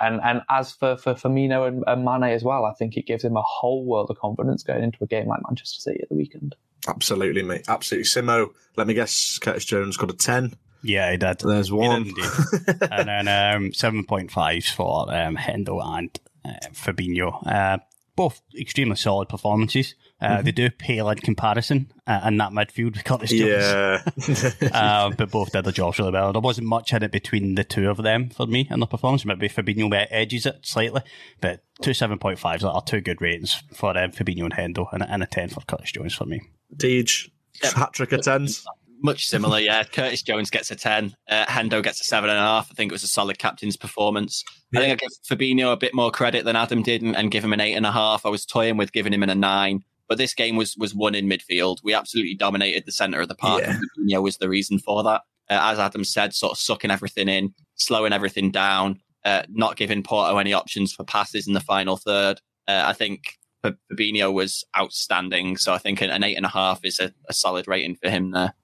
and 0.00 0.20
and 0.22 0.42
as 0.50 0.72
for 0.72 0.96
for 0.96 1.14
Firmino 1.14 1.66
and, 1.66 1.84
and 1.86 2.04
Mane 2.04 2.34
as 2.34 2.44
well, 2.44 2.64
I 2.64 2.72
think 2.74 2.96
it 2.96 3.06
gives 3.06 3.24
him 3.24 3.36
a 3.36 3.42
whole 3.42 3.84
world 3.84 4.10
of 4.10 4.18
confidence 4.18 4.62
going 4.62 4.82
into 4.82 4.98
a 5.02 5.06
game 5.06 5.26
like 5.26 5.40
Manchester 5.48 5.80
City 5.80 6.00
at 6.02 6.08
the 6.08 6.14
weekend. 6.14 6.54
Absolutely, 6.88 7.42
mate. 7.42 7.64
Absolutely. 7.68 8.04
Simo, 8.04 8.50
let 8.76 8.86
me 8.86 8.94
guess, 8.94 9.38
Curtis 9.38 9.64
Jones 9.64 9.96
got 9.96 10.10
a 10.10 10.14
10. 10.14 10.54
Yeah, 10.82 11.10
he 11.10 11.16
did. 11.16 11.40
There's 11.40 11.72
one. 11.72 12.12
and 12.90 13.08
then 13.08 13.28
um, 13.28 13.72
7.5s 13.72 14.72
for 14.72 15.12
um, 15.12 15.36
Hendo 15.36 15.84
and 15.84 16.16
uh, 16.44 16.68
Fabinho. 16.72 17.44
Uh, 17.44 17.78
both 18.14 18.40
extremely 18.58 18.96
solid 18.96 19.28
performances. 19.28 19.94
Uh, 20.20 20.40
They 20.40 20.52
do 20.52 20.70
pale 20.70 21.10
in 21.10 21.18
comparison 21.18 21.92
uh, 22.06 22.22
in 22.26 22.38
that 22.38 22.52
midfield 22.52 22.94
with 22.94 23.04
Curtis 23.04 23.30
Jones. 23.30 24.52
Yeah. 24.62 24.70
uh, 24.72 25.10
but 25.10 25.30
both 25.30 25.52
did 25.52 25.64
their 25.64 25.72
jobs 25.72 25.98
really 25.98 26.12
well. 26.12 26.32
There 26.32 26.40
wasn't 26.40 26.68
much 26.68 26.92
in 26.92 27.02
it 27.02 27.12
between 27.12 27.54
the 27.54 27.64
two 27.64 27.90
of 27.90 27.98
them 27.98 28.30
for 28.30 28.46
me 28.46 28.66
in 28.70 28.80
the 28.80 28.86
performance. 28.86 29.24
Maybe 29.26 29.48
Fabinho 29.48 30.06
edges 30.10 30.46
it 30.46 30.60
slightly, 30.62 31.02
but 31.40 31.62
two 31.82 31.90
7.5s 31.90 32.64
are 32.64 32.82
two 32.82 33.00
good 33.00 33.20
ratings 33.20 33.62
for 33.74 33.96
um, 33.98 34.10
Fabinho 34.10 34.44
and 34.44 34.54
Hendo, 34.54 34.86
and, 34.92 35.02
and 35.02 35.22
a 35.22 35.26
10 35.26 35.50
for 35.50 35.60
Curtis 35.60 35.92
Jones 35.92 36.14
for 36.14 36.24
me. 36.24 36.40
Deej, 36.74 37.30
hat 37.62 37.92
trick 37.92 38.12
of 38.12 38.22
tens. 38.22 38.64
Much 39.02 39.26
similar, 39.26 39.58
yeah. 39.58 39.84
Curtis 39.84 40.22
Jones 40.22 40.48
gets 40.48 40.70
a 40.70 40.76
10. 40.76 41.14
Uh, 41.28 41.44
Hendo 41.44 41.82
gets 41.82 42.00
a 42.00 42.04
7.5. 42.04 42.30
I 42.30 42.62
think 42.74 42.90
it 42.90 42.94
was 42.94 43.02
a 43.02 43.08
solid 43.08 43.38
captain's 43.38 43.76
performance. 43.76 44.42
I 44.74 44.80
think 44.80 44.92
I 44.92 44.94
give 44.96 45.10
Fabinho 45.28 45.72
a 45.72 45.76
bit 45.76 45.94
more 45.94 46.10
credit 46.10 46.46
than 46.46 46.56
Adam 46.56 46.82
did 46.82 47.02
and, 47.02 47.14
and 47.14 47.30
give 47.30 47.44
him 47.44 47.52
an 47.52 47.60
8.5. 47.60 48.20
I 48.24 48.28
was 48.30 48.46
toying 48.46 48.78
with 48.78 48.92
giving 48.92 49.12
him 49.12 49.22
an, 49.22 49.28
a 49.28 49.34
9. 49.34 49.84
But 50.08 50.18
this 50.18 50.34
game 50.34 50.56
was 50.56 50.76
was 50.76 50.94
won 50.94 51.14
in 51.14 51.28
midfield. 51.28 51.78
We 51.82 51.94
absolutely 51.94 52.34
dominated 52.34 52.84
the 52.86 52.92
centre 52.92 53.20
of 53.20 53.28
the 53.28 53.34
park. 53.34 53.62
Yeah. 53.62 53.70
And 53.72 54.10
Fabinho 54.10 54.22
was 54.22 54.38
the 54.38 54.48
reason 54.48 54.78
for 54.78 55.02
that. 55.02 55.22
Uh, 55.48 55.60
as 55.62 55.78
Adam 55.78 56.04
said, 56.04 56.34
sort 56.34 56.52
of 56.52 56.58
sucking 56.58 56.90
everything 56.90 57.28
in, 57.28 57.54
slowing 57.76 58.12
everything 58.12 58.50
down, 58.50 59.00
uh, 59.24 59.42
not 59.48 59.76
giving 59.76 60.02
Porto 60.02 60.38
any 60.38 60.52
options 60.52 60.92
for 60.92 61.04
passes 61.04 61.46
in 61.46 61.52
the 61.52 61.60
final 61.60 61.96
third. 61.96 62.40
Uh, 62.66 62.82
I 62.86 62.92
think 62.92 63.38
F- 63.64 63.74
Fabinho 63.92 64.32
was 64.32 64.64
outstanding. 64.76 65.56
So 65.56 65.72
I 65.72 65.78
think 65.78 66.00
an, 66.00 66.10
an 66.10 66.22
8.5 66.22 66.80
is 66.84 67.00
a, 67.00 67.12
a 67.28 67.32
solid 67.32 67.68
rating 67.68 67.96
for 67.96 68.10
him 68.10 68.32
there. 68.32 68.54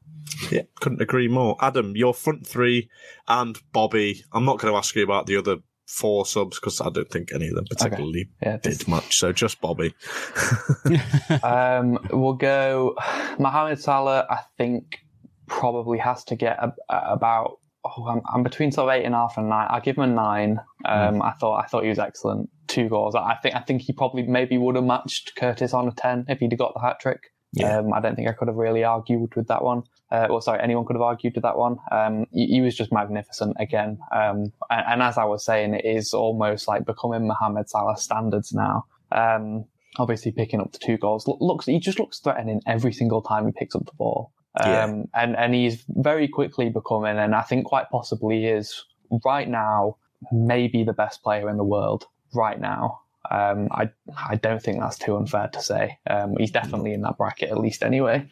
Yeah, 0.50 0.62
couldn't 0.80 1.02
agree 1.02 1.28
more. 1.28 1.56
Adam, 1.60 1.96
your 1.96 2.14
front 2.14 2.46
three 2.46 2.88
and 3.28 3.58
Bobby. 3.72 4.24
I'm 4.32 4.44
not 4.44 4.58
going 4.58 4.72
to 4.72 4.78
ask 4.78 4.94
you 4.94 5.02
about 5.02 5.26
the 5.26 5.36
other 5.36 5.56
four 5.92 6.24
subs 6.24 6.58
because 6.58 6.80
I 6.80 6.88
don't 6.88 7.10
think 7.10 7.32
any 7.34 7.48
of 7.48 7.54
them 7.54 7.66
particularly 7.68 8.30
Yeah, 8.42 8.56
did 8.56 8.88
much. 8.88 9.18
So 9.18 9.30
just 9.32 9.60
Bobby. 9.60 9.94
um, 11.42 11.98
we'll 12.10 12.32
go 12.34 12.96
Mohamed 13.38 13.78
Salah. 13.80 14.26
I 14.30 14.40
think 14.56 14.98
probably 15.46 15.98
has 15.98 16.24
to 16.24 16.36
get 16.36 16.58
a, 16.58 16.72
a- 16.88 17.12
about. 17.12 17.58
Oh, 17.84 18.06
I'm, 18.06 18.22
I'm 18.32 18.44
between 18.44 18.70
sort 18.70 18.88
of 18.88 18.94
eight 19.00 19.04
and 19.04 19.12
a 19.14 19.18
half 19.18 19.36
and 19.36 19.48
nine. 19.48 19.66
I'll 19.68 19.80
give 19.80 19.96
him 19.96 20.04
a 20.04 20.06
nine. 20.06 20.60
Um, 20.84 21.20
I 21.20 21.32
thought 21.32 21.62
I 21.64 21.66
thought 21.66 21.82
he 21.82 21.88
was 21.88 21.98
excellent. 21.98 22.48
Two 22.68 22.88
goals. 22.88 23.14
I 23.16 23.34
think 23.42 23.56
I 23.56 23.60
think 23.60 23.82
he 23.82 23.92
probably 23.92 24.22
maybe 24.22 24.56
would 24.56 24.76
have 24.76 24.84
matched 24.84 25.32
Curtis 25.36 25.74
on 25.74 25.88
a 25.88 25.92
ten 25.92 26.24
if 26.28 26.38
he'd 26.38 26.52
have 26.52 26.58
got 26.60 26.74
the 26.74 26.80
hat 26.80 27.00
trick. 27.00 27.31
Yeah. 27.52 27.78
Um, 27.78 27.92
I 27.92 28.00
don't 28.00 28.16
think 28.16 28.28
I 28.28 28.32
could 28.32 28.48
have 28.48 28.56
really 28.56 28.82
argued 28.82 29.34
with 29.36 29.48
that 29.48 29.62
one. 29.62 29.82
Uh, 30.10 30.26
well, 30.30 30.40
sorry, 30.40 30.60
anyone 30.62 30.84
could 30.86 30.96
have 30.96 31.02
argued 31.02 31.34
with 31.34 31.42
that 31.42 31.56
one. 31.58 31.76
Um, 31.90 32.26
he, 32.32 32.46
he 32.46 32.60
was 32.60 32.74
just 32.74 32.92
magnificent 32.92 33.56
again. 33.60 33.98
Um, 34.14 34.52
and, 34.70 34.84
and 34.88 35.02
as 35.02 35.18
I 35.18 35.24
was 35.24 35.44
saying, 35.44 35.74
it 35.74 35.84
is 35.84 36.14
almost 36.14 36.66
like 36.68 36.86
becoming 36.86 37.26
Mohamed 37.26 37.68
Salah 37.68 37.96
standards 37.98 38.52
now. 38.54 38.86
Um, 39.10 39.66
obviously, 39.98 40.32
picking 40.32 40.60
up 40.60 40.72
the 40.72 40.78
two 40.78 40.96
goals 40.96 41.26
Lo- 41.28 41.36
looks 41.40 41.66
he 41.66 41.78
just 41.78 41.98
looks 41.98 42.20
threatening 42.20 42.62
every 42.66 42.92
single 42.92 43.20
time 43.20 43.46
he 43.46 43.52
picks 43.52 43.74
up 43.74 43.84
the 43.84 43.92
ball. 43.98 44.32
Um, 44.58 44.70
Yeah. 44.70 44.84
and 45.14 45.36
and 45.36 45.54
he's 45.54 45.84
very 45.88 46.28
quickly 46.28 46.70
becoming, 46.70 47.18
and 47.18 47.34
I 47.34 47.42
think 47.42 47.66
quite 47.66 47.90
possibly 47.90 48.46
is 48.46 48.82
right 49.24 49.48
now 49.48 49.96
maybe 50.30 50.84
the 50.84 50.92
best 50.94 51.22
player 51.22 51.50
in 51.50 51.56
the 51.58 51.64
world 51.64 52.06
right 52.34 52.58
now. 52.60 53.00
Um, 53.30 53.68
I 53.70 53.90
I 54.28 54.36
don't 54.36 54.62
think 54.62 54.80
that's 54.80 54.98
too 54.98 55.16
unfair 55.16 55.48
to 55.48 55.62
say. 55.62 55.98
Um, 56.08 56.34
he's 56.38 56.50
definitely 56.50 56.92
in 56.92 57.02
that 57.02 57.18
bracket 57.18 57.50
at 57.50 57.58
least 57.58 57.82
anyway. 57.82 58.28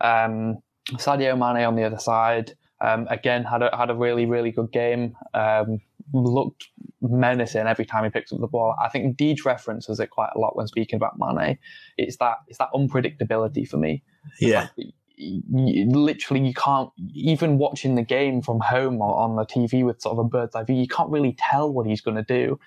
Um, 0.00 0.58
Sadio 0.92 1.36
Mane 1.36 1.64
on 1.64 1.76
the 1.76 1.84
other 1.84 1.98
side 1.98 2.56
um, 2.80 3.06
again 3.10 3.44
had 3.44 3.62
a 3.62 3.74
had 3.76 3.90
a 3.90 3.94
really 3.94 4.26
really 4.26 4.50
good 4.50 4.70
game. 4.72 5.16
Um, 5.34 5.80
looked 6.12 6.68
menacing 7.00 7.66
every 7.66 7.84
time 7.84 8.04
he 8.04 8.10
picks 8.10 8.32
up 8.32 8.40
the 8.40 8.46
ball. 8.46 8.74
I 8.82 8.88
think 8.88 9.16
Deej 9.16 9.44
references 9.44 9.98
it 9.98 10.10
quite 10.10 10.30
a 10.36 10.38
lot 10.38 10.56
when 10.56 10.66
speaking 10.66 10.96
about 10.96 11.18
Mane. 11.18 11.58
It's 11.96 12.16
that 12.18 12.38
it's 12.46 12.58
that 12.58 12.68
unpredictability 12.74 13.66
for 13.68 13.76
me 13.78 14.02
Yeah. 14.40 14.68
You, 15.16 15.86
literally 15.90 16.46
you 16.46 16.54
can't 16.54 16.90
even 17.14 17.58
watching 17.58 17.94
the 17.94 18.02
game 18.02 18.42
from 18.42 18.60
home 18.60 19.00
or 19.00 19.16
on 19.18 19.36
the 19.36 19.44
TV 19.46 19.84
with 19.84 20.00
sort 20.00 20.12
of 20.18 20.18
a 20.18 20.28
bird's 20.28 20.54
eye 20.54 20.64
view. 20.64 20.76
You 20.76 20.88
can't 20.88 21.10
really 21.10 21.36
tell 21.38 21.72
what 21.72 21.86
he's 21.86 22.00
going 22.00 22.16
to 22.16 22.22
do, 22.22 22.58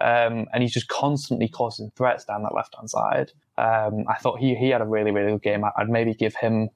um, 0.00 0.46
and 0.52 0.62
he's 0.62 0.72
just 0.72 0.88
constantly 0.88 1.48
causing 1.48 1.90
threats 1.96 2.24
down 2.24 2.42
that 2.42 2.54
left 2.54 2.74
hand 2.76 2.90
side. 2.90 3.32
Um, 3.58 4.04
I 4.08 4.14
thought 4.20 4.38
he 4.38 4.54
he 4.54 4.68
had 4.68 4.80
a 4.82 4.86
really 4.86 5.10
really 5.10 5.32
good 5.32 5.42
game. 5.42 5.64
I'd 5.76 5.88
maybe 5.88 6.12
give 6.14 6.34
him 6.36 6.68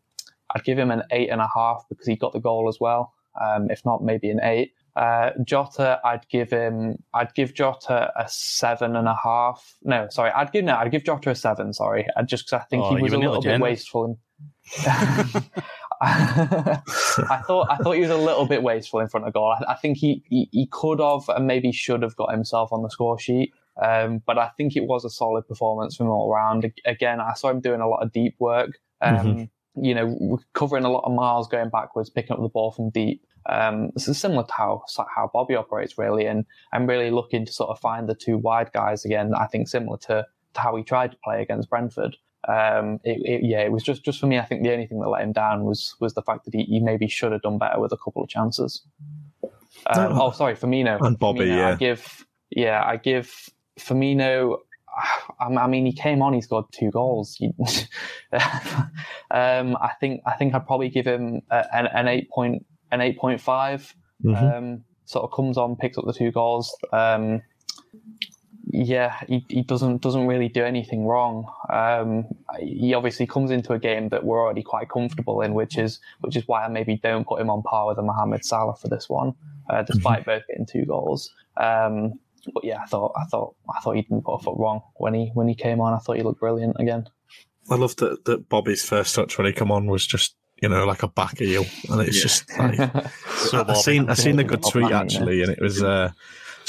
I'd 0.55 0.65
give 0.65 0.79
him 0.79 0.91
an 0.91 1.03
eight 1.11 1.29
and 1.31 1.41
a 1.41 1.49
half 1.55 1.85
because 1.89 2.07
he 2.07 2.17
got 2.17 2.33
the 2.33 2.41
goal 2.41 2.69
as 2.69 2.79
well. 2.81 3.13
Um, 3.41 3.71
if 3.71 3.85
not, 3.85 4.03
maybe 4.03 4.31
an 4.31 4.41
eight. 4.43 4.73
Uh, 4.97 5.31
Jota, 5.45 6.01
I'd 6.05 6.29
give 6.29 6.51
him. 6.51 6.97
I'd 7.15 7.33
give 7.35 7.55
Jota 7.55 8.11
a 8.17 8.29
seven 8.29 8.97
and 8.97 9.07
a 9.07 9.15
half. 9.23 9.77
No, 9.85 10.09
sorry, 10.11 10.31
I'd 10.33 10.51
give 10.51 10.65
no. 10.65 10.75
I'd 10.75 10.91
give 10.91 11.05
Jota 11.05 11.31
a 11.31 11.35
seven. 11.35 11.73
Sorry, 11.73 12.07
I 12.17 12.23
just 12.23 12.47
because 12.47 12.61
I 12.63 12.65
think 12.65 12.83
Oh, 12.85 12.97
he 12.97 13.03
was 13.03 13.13
a 13.13 13.19
little 13.19 13.37
bit 13.37 13.45
generous. 13.51 13.61
wasteful. 13.63 14.19
I 16.03 17.43
thought 17.47 17.71
I 17.71 17.77
thought 17.77 17.93
he 17.93 18.01
was 18.01 18.11
a 18.11 18.17
little 18.17 18.47
bit 18.47 18.63
wasteful 18.63 19.01
in 19.01 19.09
front 19.09 19.27
of 19.27 19.33
goal. 19.33 19.53
I, 19.53 19.73
I 19.73 19.75
think 19.77 19.99
he, 19.99 20.23
he 20.29 20.49
he 20.53 20.67
could 20.67 21.01
have 21.01 21.29
and 21.29 21.47
maybe 21.47 21.73
should 21.73 22.03
have 22.03 22.17
got 22.17 22.33
himself 22.33 22.73
on 22.73 22.83
the 22.83 22.89
score 22.89 23.19
sheet. 23.19 23.53
Um, 23.81 24.23
but 24.27 24.39
I 24.39 24.49
think 24.57 24.77
it 24.77 24.85
was 24.85 25.05
a 25.05 25.11
solid 25.11 25.47
performance 25.49 25.97
from 25.97 26.09
all 26.09 26.33
around. 26.33 26.71
Again, 26.85 27.21
I 27.21 27.35
saw 27.35 27.51
him 27.51 27.61
doing 27.61 27.81
a 27.81 27.89
lot 27.89 28.03
of 28.03 28.13
deep 28.13 28.37
work. 28.39 28.79
Um, 29.01 29.17
Mhm. 29.17 29.51
You 29.77 29.95
know, 29.95 30.39
covering 30.53 30.85
a 30.85 30.91
lot 30.91 31.05
of 31.05 31.13
miles, 31.13 31.47
going 31.47 31.71
backwards, 31.71 32.11
picking 32.11 32.33
up 32.33 32.43
the 32.43 32.49
ball 32.49 32.73
from 32.73 32.91
deep. 32.91 33.25
Um, 33.47 33.91
this 33.95 34.09
is 34.09 34.19
similar 34.19 34.43
to 34.43 34.53
how 34.53 34.83
how 35.15 35.31
Bobby 35.33 35.55
operates 35.55 35.97
really, 35.97 36.27
and 36.27 36.45
I'm 36.73 36.87
really 36.87 37.11
looking 37.11 37.47
to 37.47 37.53
sort 37.53 37.71
of 37.71 37.79
find 37.79 38.09
the 38.09 38.15
two 38.15 38.37
wide 38.37 38.73
guys 38.73 39.05
again. 39.05 39.33
I 39.35 39.47
think 39.47 39.69
similar 39.69 39.97
to, 39.99 40.27
to 40.55 40.61
how 40.61 40.77
he 40.77 40.83
tried 40.83 41.13
to 41.13 41.17
play 41.23 41.41
against 41.41 41.71
Brentford. 41.71 42.17
Um, 42.49 43.01
it, 43.05 43.21
it, 43.25 43.41
yeah, 43.45 43.61
it 43.61 43.73
was 43.73 43.83
just 43.83 44.05
just 44.05 44.19
for 44.19 44.27
me. 44.27 44.39
I 44.39 44.45
think 44.45 44.63
the 44.63 44.73
only 44.73 44.87
thing 44.87 45.01
that 45.01 45.09
let 45.09 45.23
him 45.23 45.33
down 45.33 45.65
was 45.65 45.95
was 46.01 46.15
the 46.15 46.23
fact 46.23 46.45
that 46.47 46.55
he, 46.55 46.65
he 46.65 46.81
maybe 46.81 47.07
should 47.09 47.33
have 47.33 47.43
done 47.43 47.59
better 47.59 47.79
with 47.81 47.93
a 47.93 47.97
couple 47.97 48.23
of 48.23 48.29
chances. 48.29 48.83
Um, 49.87 50.19
oh, 50.19 50.31
sorry, 50.31 50.55
Firmino. 50.55 50.99
And 51.01 51.19
Bobby, 51.19 51.41
Firmino, 51.41 51.57
yeah. 51.57 51.69
I 51.71 51.75
give 51.75 52.27
yeah, 52.51 52.83
I 52.85 52.97
give 52.97 53.49
Firmino. 53.79 54.59
I 55.41 55.45
I 55.45 55.67
mean, 55.67 55.87
he 55.87 55.93
came 55.93 56.23
on. 56.23 56.33
He 56.33 56.41
scored 56.41 56.67
two 56.73 56.91
goals. 56.91 57.41
Um, 59.33 59.77
I 59.81 59.93
think. 60.01 60.23
I 60.27 60.33
think 60.33 60.55
I'd 60.55 60.67
probably 60.67 60.89
give 60.89 61.07
him 61.07 61.41
an, 61.51 61.87
an 61.87 62.09
eight 62.09 62.29
point 62.31 62.67
an 62.91 63.01
eight 63.01 63.17
point 63.17 63.41
five. 63.41 63.95
Mhm. 64.25 64.57
Um, 64.57 64.85
sort 65.05 65.25
of 65.25 65.33
comes 65.33 65.57
on, 65.57 65.77
picks 65.77 65.99
up 65.99 66.05
the 66.05 66.13
two 66.13 66.31
goals. 66.31 66.77
Um, 66.93 67.43
yeah, 68.83 69.21
he, 69.29 69.45
he 69.49 69.63
doesn't 69.63 70.01
doesn't 70.01 70.27
really 70.27 70.49
do 70.49 70.65
anything 70.65 71.05
wrong. 71.05 71.47
Um, 71.71 72.25
he 72.59 72.95
obviously 72.95 73.27
comes 73.27 73.51
into 73.51 73.75
a 73.75 73.79
game 73.79 74.09
that 74.09 74.25
we're 74.25 74.41
already 74.41 74.63
quite 74.63 74.89
comfortable 74.89 75.43
in, 75.43 75.53
which 75.53 75.77
is 75.77 76.01
which 76.21 76.35
is 76.35 76.45
why 76.49 76.65
I 76.65 76.69
maybe 76.69 76.97
don't 76.97 77.27
put 77.27 77.41
him 77.43 77.51
on 77.51 77.63
par 77.63 77.89
with 77.89 77.99
a 77.99 78.03
Mohamed 78.03 78.43
Salah 78.45 78.75
for 78.77 78.89
this 78.89 79.07
one, 79.09 79.35
uh, 79.69 79.83
despite 79.83 80.25
both 80.25 80.43
getting 80.49 80.65
two 80.65 80.87
goals. 80.87 81.31
Um, 81.59 82.15
but 82.55 82.65
yeah, 82.65 82.81
I 82.83 82.87
thought 82.87 83.13
I 83.21 83.25
thought 83.25 83.55
I 83.77 83.81
thought 83.81 83.97
he 83.97 84.03
didn't 84.03 84.25
put 84.25 84.37
a 84.37 84.43
foot 84.43 84.57
wrong 84.59 84.81
when 84.97 85.13
he 85.13 85.31
when 85.35 85.47
he 85.47 85.55
came 85.55 85.83
on. 85.83 85.93
I 85.93 85.99
thought 85.99 86.17
he 86.17 86.23
looked 86.23 86.41
brilliant 86.41 86.77
again. 86.79 87.07
I 87.69 87.75
love 87.75 87.97
that, 87.97 88.25
that 88.25 88.49
Bobby's 88.49 88.83
first 88.83 89.15
touch 89.15 89.37
when 89.37 89.47
he 89.47 89.53
come 89.53 89.71
on 89.71 89.89
was 89.89 90.07
just 90.07 90.37
you 90.63 90.71
know 90.71 90.87
like 90.87 91.03
a 91.03 91.09
back 91.09 91.39
heel, 91.39 91.67
and 91.91 92.01
it's 92.01 92.17
Yeah. 92.17 92.23
just 92.23 92.59
like 92.59 93.07
So 93.37 93.63
I 93.69 93.75
seen 93.75 94.09
I 94.09 94.15
seen 94.15 94.39
a 94.39 94.45
good 94.53 94.63
tweet 94.63 94.91
actually, 94.91 95.43
and 95.43 95.53
it 95.53 95.61
was 95.61 95.83
uh, 95.83 96.13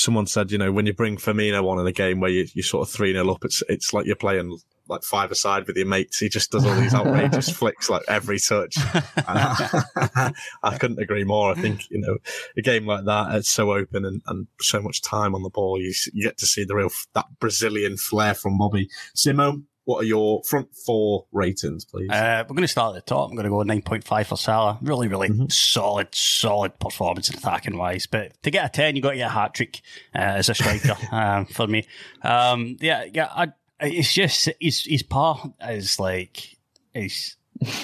someone 0.01 0.27
said 0.27 0.51
you 0.51 0.57
know 0.57 0.71
when 0.71 0.85
you 0.85 0.93
bring 0.93 1.17
Firmino 1.17 1.67
on 1.69 1.79
in 1.79 1.87
a 1.87 1.91
game 1.91 2.19
where 2.19 2.31
you 2.31 2.47
you 2.53 2.63
sort 2.63 2.87
of 2.87 2.93
three 2.93 3.13
0 3.13 3.29
up, 3.29 3.45
it's 3.45 3.63
it's 3.69 3.93
like 3.93 4.05
you're 4.05 4.15
playing 4.15 4.57
like 4.87 5.03
five 5.03 5.31
aside 5.31 5.65
with 5.67 5.77
your 5.77 5.85
mates. 5.85 6.19
He 6.19 6.27
just 6.27 6.51
does 6.51 6.65
all 6.65 6.75
these 6.75 6.93
outrageous 6.93 7.49
flicks 7.57 7.89
like 7.89 8.03
every 8.07 8.39
touch. 8.39 8.75
I, 9.17 10.33
I 10.63 10.77
couldn't 10.77 10.99
agree 10.99 11.23
more. 11.23 11.51
I 11.51 11.55
think 11.55 11.89
you 11.89 11.99
know 11.99 12.17
a 12.57 12.61
game 12.61 12.85
like 12.85 13.05
that 13.05 13.35
it's 13.35 13.49
so 13.49 13.71
open 13.73 14.05
and, 14.05 14.21
and 14.27 14.47
so 14.59 14.81
much 14.81 15.01
time 15.01 15.33
on 15.33 15.43
the 15.43 15.49
ball. 15.49 15.79
You 15.79 15.93
you 16.13 16.23
get 16.23 16.37
to 16.39 16.45
see 16.45 16.63
the 16.63 16.75
real 16.75 16.89
that 17.13 17.25
Brazilian 17.39 17.97
flair 17.97 18.33
from 18.33 18.57
Bobby. 18.57 18.89
Simo, 19.15 19.63
what 19.85 20.03
are 20.03 20.05
your 20.05 20.41
front 20.43 20.73
four 20.75 21.25
ratings, 21.31 21.85
please? 21.85 22.09
Uh, 22.09 22.43
we're 22.47 22.53
going 22.55 22.61
to 22.63 22.67
start 22.67 22.95
at 22.95 23.05
the 23.05 23.09
top. 23.09 23.29
I'm 23.29 23.35
going 23.35 23.45
to 23.45 23.49
go 23.49 23.57
9.5 23.57 24.25
for 24.27 24.37
Salah. 24.37 24.77
Really, 24.81 25.07
really 25.07 25.29
Mm-hmm. 25.29 25.47
solid, 25.49 26.13
solid 26.13 26.77
performance 26.79 27.29
in 27.29 27.37
attacking 27.37 27.77
wise. 27.77 28.05
But 28.07 28.41
to 28.43 28.51
get 28.51 28.65
a 28.65 28.69
10, 28.69 28.95
you've 28.95 29.03
got 29.03 29.11
to 29.11 29.17
get 29.17 29.27
a 29.27 29.33
hat 29.33 29.53
trick 29.53 29.81
uh, 30.13 30.19
as 30.19 30.49
a 30.49 30.53
striker 30.53 30.95
um, 31.11 31.45
for 31.45 31.67
me. 31.67 31.85
Um, 32.23 32.77
yeah, 32.79 33.05
yeah. 33.11 33.29
I, 33.35 33.47
it's 33.79 34.13
just 34.13 34.49
his 34.59 34.85
his 34.85 35.01
part 35.03 35.39
is 35.61 35.99
like 35.99 36.57
is 36.93 37.35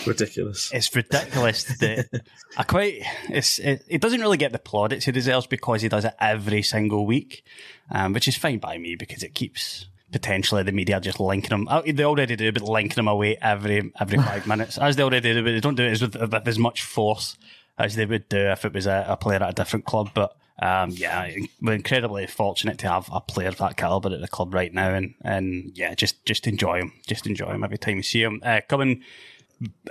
Ridiculous. 0.05 0.71
it's 0.73 0.95
ridiculous 0.95 1.63
that 1.79 2.07
I 2.57 2.63
quite 2.63 3.01
it's 3.29 3.59
it, 3.59 3.83
it 3.87 4.01
doesn't 4.01 4.21
really 4.21 4.37
get 4.37 4.51
the 4.51 4.57
plaudits 4.59 5.05
he 5.05 5.11
deserves 5.11 5.45
because 5.47 5.81
he 5.83 5.89
does 5.89 6.03
it 6.05 6.13
every 6.19 6.61
single 6.63 7.05
week, 7.05 7.43
um, 7.91 8.13
which 8.13 8.27
is 8.27 8.35
fine 8.35 8.57
by 8.59 8.77
me 8.77 8.95
because 8.95 9.21
it 9.23 9.33
keeps 9.35 9.87
potentially 10.11 10.63
the 10.63 10.71
media 10.71 10.99
just 10.99 11.19
linking 11.19 11.51
him. 11.51 11.67
uh, 11.67 11.81
They 11.85 12.03
already 12.03 12.35
do, 12.35 12.51
but 12.51 12.61
linking 12.61 12.95
them 12.95 13.07
away 13.07 13.37
every 13.41 13.91
every 13.99 14.17
five 14.17 14.47
minutes, 14.53 14.77
as 14.77 14.95
they 14.95 15.03
already 15.03 15.33
do, 15.33 15.43
but 15.43 15.51
they 15.51 15.59
don't 15.59 15.75
do 15.75 15.83
it 15.83 15.91
as 15.91 16.01
with, 16.01 16.15
with 16.15 16.47
as 16.47 16.59
much 16.59 16.83
force 16.83 17.37
as 17.77 17.95
they 17.95 18.05
would 18.05 18.27
do 18.29 18.37
if 18.37 18.65
it 18.65 18.73
was 18.73 18.87
a, 18.87 19.05
a 19.07 19.17
player 19.17 19.43
at 19.43 19.49
a 19.49 19.53
different 19.53 19.85
club. 19.85 20.09
But 20.13 20.35
um, 20.59 20.91
yeah, 20.91 21.29
we're 21.61 21.73
incredibly 21.73 22.25
fortunate 22.25 22.79
to 22.79 22.89
have 22.89 23.09
a 23.11 23.21
player 23.21 23.49
of 23.49 23.57
that 23.57 23.77
caliber 23.77 24.13
at 24.13 24.21
the 24.21 24.27
club 24.27 24.53
right 24.53 24.73
now, 24.73 24.93
and 24.93 25.13
and 25.21 25.71
yeah, 25.75 25.93
just 25.93 26.25
just 26.25 26.47
enjoy 26.47 26.79
him, 26.79 26.93
just 27.05 27.27
enjoy 27.27 27.51
him 27.51 27.63
every 27.63 27.77
time 27.77 27.97
you 27.97 28.03
see 28.03 28.23
him. 28.23 28.41
Uh, 28.43 28.61
coming 28.67 29.03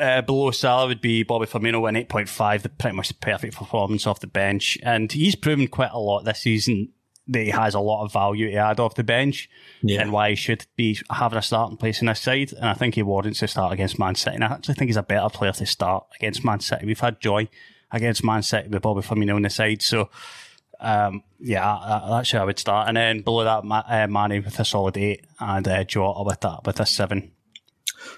uh, 0.00 0.22
below 0.22 0.50
Salah 0.50 0.86
would 0.86 1.00
be 1.00 1.22
Bobby 1.24 1.46
Firmino, 1.46 2.08
point 2.08 2.28
five, 2.28 2.62
the 2.62 2.68
pretty 2.68 2.96
much 2.96 3.18
perfect 3.20 3.56
performance 3.56 4.06
off 4.06 4.20
the 4.20 4.26
bench, 4.26 4.78
and 4.82 5.12
he's 5.12 5.36
proven 5.36 5.68
quite 5.68 5.92
a 5.92 5.98
lot 5.98 6.24
this 6.24 6.40
season 6.40 6.88
that 7.28 7.42
he 7.42 7.50
has 7.50 7.74
a 7.74 7.80
lot 7.80 8.04
of 8.04 8.12
value 8.12 8.50
to 8.50 8.56
add 8.56 8.78
off 8.80 8.94
the 8.94 9.02
bench, 9.04 9.48
Yeah. 9.82 10.00
and 10.02 10.12
why 10.12 10.30
he 10.30 10.36
should 10.36 10.66
be 10.76 10.98
having 11.10 11.38
a 11.38 11.42
starting 11.42 11.76
place 11.76 12.00
in 12.00 12.06
this 12.06 12.20
side. 12.20 12.52
And 12.52 12.66
I 12.66 12.74
think 12.74 12.94
he 12.94 13.02
warrants 13.02 13.40
to 13.40 13.48
start 13.48 13.72
against 13.72 13.98
Man 13.98 14.14
City. 14.14 14.36
And 14.36 14.44
I 14.44 14.48
actually 14.48 14.74
think 14.74 14.88
he's 14.88 14.96
a 14.96 15.02
better 15.02 15.28
player 15.28 15.52
to 15.52 15.66
start 15.66 16.06
against 16.16 16.44
Man 16.44 16.60
City. 16.60 16.86
We've 16.86 17.00
had 17.00 17.20
joy 17.20 17.48
against 17.90 18.22
Man 18.24 18.42
City 18.42 18.68
with 18.68 18.82
Bobby 18.82 19.00
Firmino 19.02 19.34
on 19.36 19.42
the 19.42 19.50
side, 19.50 19.82
so. 19.82 20.08
Um, 20.78 21.22
yeah, 21.40 21.62
that- 21.88 22.02
that's 22.10 22.30
how 22.32 22.42
I 22.42 22.44
would 22.44 22.58
start, 22.58 22.88
and 22.88 22.98
then 22.98 23.22
below 23.22 23.44
that, 23.44 23.64
uh, 23.88 24.06
Manny 24.08 24.40
with 24.40 24.60
a 24.60 24.64
solid 24.64 24.98
eight, 24.98 25.24
and 25.40 25.66
uh, 25.66 25.84
Jota 25.84 26.22
with 26.22 26.40
that 26.40 26.66
with 26.66 26.78
a 26.80 26.84
seven. 26.84 27.32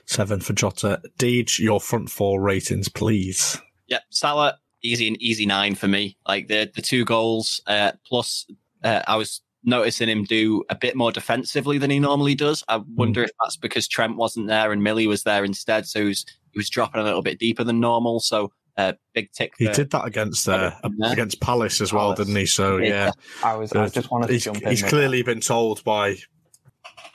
Seven 0.06 0.40
for 0.40 0.54
Jota. 0.54 1.00
Deej, 1.20 1.60
your 1.60 1.80
front 1.80 2.10
four 2.10 2.40
ratings, 2.40 2.88
please. 2.88 3.60
Yep, 3.86 4.02
Salah 4.10 4.58
easy 4.82 5.06
and 5.06 5.22
easy 5.22 5.46
nine 5.46 5.76
for 5.76 5.86
me. 5.86 6.16
Like 6.26 6.48
the 6.48 6.68
the 6.74 6.82
two 6.82 7.04
goals 7.04 7.60
uh, 7.68 7.92
plus, 8.04 8.44
uh, 8.84 9.02
I 9.06 9.16
was 9.16 9.40
noticing 9.64 10.08
him 10.08 10.24
do 10.24 10.64
a 10.70 10.74
bit 10.76 10.96
more 10.96 11.12
defensively 11.12 11.78
than 11.78 11.90
he 11.90 11.98
normally 11.98 12.34
does. 12.34 12.62
I 12.68 12.80
wonder 12.94 13.22
if 13.24 13.30
that's 13.42 13.56
because 13.56 13.88
Trent 13.88 14.16
wasn't 14.16 14.46
there 14.46 14.72
and 14.72 14.82
Millie 14.82 15.06
was 15.06 15.24
there 15.24 15.44
instead, 15.44 15.86
so 15.86 16.00
he 16.00 16.06
was, 16.08 16.24
he 16.52 16.58
was 16.58 16.70
dropping 16.70 17.00
a 17.00 17.04
little 17.04 17.22
bit 17.22 17.38
deeper 17.38 17.64
than 17.64 17.80
normal. 17.80 18.20
So 18.20 18.52
uh, 18.76 18.92
big 19.14 19.32
tick. 19.32 19.52
He 19.58 19.66
for- 19.66 19.72
did 19.72 19.90
that 19.90 20.04
against 20.06 20.48
uh, 20.48 20.70
against 21.04 21.40
Palace 21.40 21.80
as 21.80 21.92
well, 21.92 22.14
didn't 22.14 22.36
he? 22.36 22.46
So 22.46 22.76
Yeah. 22.76 22.88
yeah, 22.88 23.10
I 23.42 23.56
was. 23.56 23.72
I 23.72 23.88
just 23.88 24.10
wanted 24.10 24.28
to 24.28 24.32
he's, 24.34 24.44
jump 24.44 24.62
in. 24.62 24.68
he's 24.70 24.82
with 24.82 24.90
clearly 24.90 25.22
been 25.22 25.40
told 25.40 25.82
by 25.82 26.16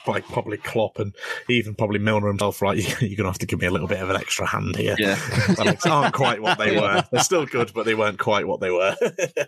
by 0.06 0.20
probably 0.20 0.58
Klopp 0.58 0.98
and 0.98 1.14
even 1.48 1.74
probably 1.74 1.98
Milner 1.98 2.28
himself, 2.28 2.60
right? 2.60 2.76
You're 3.00 3.16
gonna 3.16 3.30
have 3.30 3.38
to 3.38 3.46
give 3.46 3.60
me 3.62 3.66
a 3.66 3.70
little 3.70 3.88
bit 3.88 4.00
of 4.02 4.10
an 4.10 4.16
extra 4.16 4.46
hand 4.46 4.76
here. 4.76 4.94
Yeah. 4.98 5.18
Alex 5.58 5.86
aren't 5.86 6.14
quite 6.14 6.42
what 6.42 6.58
they 6.58 6.76
were. 6.80 7.02
They're 7.10 7.22
still 7.24 7.46
good, 7.46 7.72
but 7.74 7.86
they 7.86 7.94
weren't 7.94 8.18
quite 8.18 8.46
what 8.46 8.60
they 8.60 8.70
were. 8.70 8.94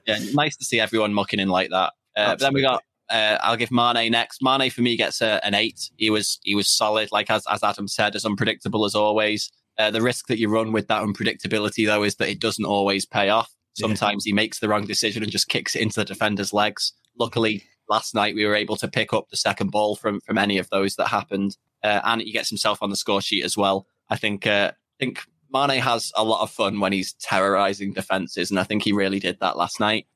yeah, 0.06 0.18
nice 0.32 0.56
to 0.56 0.64
see 0.64 0.80
everyone 0.80 1.12
mucking 1.12 1.40
in 1.40 1.48
like 1.50 1.68
that. 1.70 1.92
Uh, 2.16 2.30
but 2.30 2.38
then 2.40 2.54
we 2.54 2.62
got. 2.62 2.82
Uh, 3.08 3.38
I'll 3.40 3.56
give 3.56 3.70
Mane 3.70 4.10
next. 4.10 4.42
Mane 4.42 4.68
for 4.70 4.82
me 4.82 4.96
gets 4.96 5.20
a, 5.20 5.44
an 5.46 5.54
eight. 5.54 5.90
He 5.96 6.10
was 6.10 6.40
he 6.42 6.54
was 6.54 6.68
solid, 6.68 7.10
like 7.12 7.30
as 7.30 7.44
as 7.48 7.62
Adam 7.62 7.88
said, 7.88 8.16
as 8.16 8.24
unpredictable 8.24 8.84
as 8.84 8.94
always. 8.94 9.50
Uh, 9.78 9.90
the 9.90 10.02
risk 10.02 10.26
that 10.28 10.38
you 10.38 10.48
run 10.48 10.72
with 10.72 10.88
that 10.88 11.02
unpredictability, 11.02 11.86
though, 11.86 12.02
is 12.02 12.16
that 12.16 12.30
it 12.30 12.40
doesn't 12.40 12.64
always 12.64 13.04
pay 13.04 13.28
off. 13.28 13.52
Sometimes 13.74 14.24
he 14.24 14.32
makes 14.32 14.58
the 14.58 14.68
wrong 14.68 14.86
decision 14.86 15.22
and 15.22 15.30
just 15.30 15.48
kicks 15.48 15.76
it 15.76 15.82
into 15.82 16.00
the 16.00 16.04
defender's 16.04 16.54
legs. 16.54 16.94
Luckily, 17.18 17.62
last 17.90 18.14
night 18.14 18.34
we 18.34 18.46
were 18.46 18.54
able 18.54 18.76
to 18.76 18.88
pick 18.88 19.12
up 19.12 19.28
the 19.28 19.36
second 19.36 19.70
ball 19.70 19.96
from 19.96 20.20
from 20.22 20.38
any 20.38 20.58
of 20.58 20.68
those 20.70 20.96
that 20.96 21.08
happened, 21.08 21.56
uh, 21.84 22.00
and 22.04 22.22
he 22.22 22.32
gets 22.32 22.48
himself 22.48 22.78
on 22.80 22.90
the 22.90 22.96
score 22.96 23.20
sheet 23.20 23.44
as 23.44 23.56
well. 23.56 23.86
I 24.08 24.16
think 24.16 24.46
uh, 24.46 24.72
I 24.72 25.04
think 25.04 25.20
Mane 25.52 25.80
has 25.80 26.10
a 26.16 26.24
lot 26.24 26.42
of 26.42 26.50
fun 26.50 26.80
when 26.80 26.92
he's 26.92 27.12
terrorizing 27.14 27.92
defenses, 27.92 28.50
and 28.50 28.58
I 28.58 28.64
think 28.64 28.82
he 28.82 28.92
really 28.92 29.18
did 29.18 29.38
that 29.40 29.56
last 29.56 29.78
night. 29.78 30.06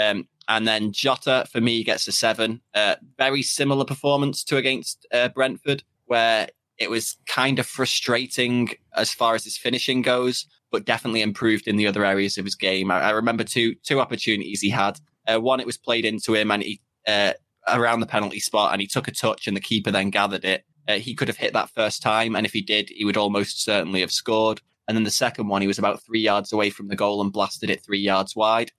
Um, 0.00 0.28
and 0.48 0.66
then 0.66 0.92
Jota 0.92 1.46
for 1.50 1.60
me 1.60 1.84
gets 1.84 2.08
a 2.08 2.12
seven. 2.12 2.60
Uh, 2.74 2.96
very 3.18 3.42
similar 3.42 3.84
performance 3.84 4.42
to 4.44 4.56
against 4.56 5.06
uh, 5.12 5.28
Brentford, 5.28 5.82
where 6.06 6.48
it 6.78 6.90
was 6.90 7.16
kind 7.26 7.58
of 7.58 7.66
frustrating 7.66 8.70
as 8.96 9.12
far 9.12 9.34
as 9.34 9.44
his 9.44 9.56
finishing 9.56 10.02
goes, 10.02 10.46
but 10.72 10.86
definitely 10.86 11.22
improved 11.22 11.68
in 11.68 11.76
the 11.76 11.86
other 11.86 12.04
areas 12.04 12.38
of 12.38 12.44
his 12.44 12.54
game. 12.54 12.90
I, 12.90 13.00
I 13.00 13.10
remember 13.10 13.44
two 13.44 13.74
two 13.82 14.00
opportunities 14.00 14.60
he 14.60 14.70
had. 14.70 14.98
Uh, 15.28 15.40
one, 15.40 15.60
it 15.60 15.66
was 15.66 15.76
played 15.76 16.04
into 16.04 16.34
him 16.34 16.50
and 16.50 16.62
he 16.62 16.80
uh, 17.06 17.34
around 17.68 18.00
the 18.00 18.06
penalty 18.06 18.40
spot, 18.40 18.72
and 18.72 18.80
he 18.80 18.86
took 18.86 19.08
a 19.08 19.12
touch, 19.12 19.46
and 19.46 19.56
the 19.56 19.60
keeper 19.60 19.90
then 19.90 20.10
gathered 20.10 20.44
it. 20.44 20.64
Uh, 20.88 20.94
he 20.94 21.14
could 21.14 21.28
have 21.28 21.36
hit 21.36 21.52
that 21.52 21.70
first 21.70 22.02
time, 22.02 22.34
and 22.34 22.46
if 22.46 22.52
he 22.52 22.62
did, 22.62 22.88
he 22.88 23.04
would 23.04 23.16
almost 23.16 23.62
certainly 23.62 24.00
have 24.00 24.10
scored. 24.10 24.60
And 24.88 24.96
then 24.96 25.04
the 25.04 25.10
second 25.10 25.46
one, 25.46 25.62
he 25.62 25.68
was 25.68 25.78
about 25.78 26.02
three 26.02 26.20
yards 26.20 26.52
away 26.52 26.70
from 26.70 26.88
the 26.88 26.96
goal 26.96 27.20
and 27.20 27.32
blasted 27.32 27.70
it 27.70 27.84
three 27.84 28.00
yards 28.00 28.34
wide. 28.34 28.72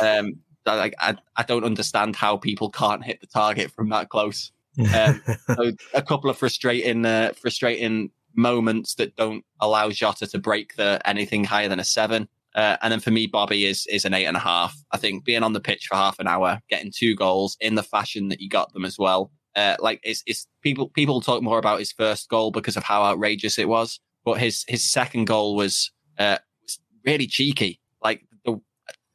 Um, 0.00 0.34
I, 0.68 0.92
I, 1.00 1.16
I 1.36 1.42
don't 1.42 1.64
understand 1.64 2.16
how 2.16 2.36
people 2.36 2.70
can't 2.70 3.04
hit 3.04 3.20
the 3.20 3.26
target 3.26 3.70
from 3.70 3.88
that 3.90 4.08
close. 4.08 4.52
Um, 4.94 5.20
so 5.56 5.72
a 5.92 6.02
couple 6.02 6.30
of 6.30 6.38
frustrating, 6.38 7.04
uh, 7.04 7.32
frustrating 7.32 8.12
moments 8.36 8.94
that 8.94 9.16
don't 9.16 9.44
allow 9.60 9.90
Jota 9.90 10.26
to 10.28 10.38
break 10.38 10.76
the 10.76 11.00
anything 11.04 11.42
higher 11.42 11.68
than 11.68 11.80
a 11.80 11.84
seven. 11.84 12.28
Uh, 12.54 12.76
and 12.82 12.92
then 12.92 13.00
for 13.00 13.10
me, 13.10 13.26
Bobby 13.26 13.66
is 13.66 13.86
is 13.88 14.04
an 14.04 14.14
eight 14.14 14.26
and 14.26 14.36
a 14.36 14.40
half. 14.40 14.76
I 14.92 14.96
think 14.96 15.24
being 15.24 15.42
on 15.42 15.52
the 15.52 15.60
pitch 15.60 15.86
for 15.88 15.96
half 15.96 16.18
an 16.18 16.26
hour, 16.26 16.60
getting 16.70 16.92
two 16.94 17.14
goals 17.14 17.56
in 17.60 17.74
the 17.74 17.82
fashion 17.82 18.28
that 18.28 18.40
you 18.40 18.48
got 18.48 18.72
them 18.72 18.84
as 18.84 18.98
well. 18.98 19.30
Uh, 19.54 19.76
like 19.80 20.00
it's, 20.02 20.22
it's 20.26 20.46
people 20.62 20.88
people 20.88 21.20
talk 21.20 21.42
more 21.42 21.58
about 21.58 21.80
his 21.80 21.92
first 21.92 22.28
goal 22.28 22.50
because 22.50 22.76
of 22.76 22.84
how 22.84 23.02
outrageous 23.02 23.58
it 23.58 23.68
was, 23.68 24.00
but 24.24 24.38
his 24.38 24.64
his 24.68 24.88
second 24.88 25.26
goal 25.26 25.56
was 25.56 25.90
uh, 26.18 26.38
was 26.62 26.78
really 27.04 27.26
cheeky. 27.26 27.80
Like 28.02 28.22
the, 28.44 28.60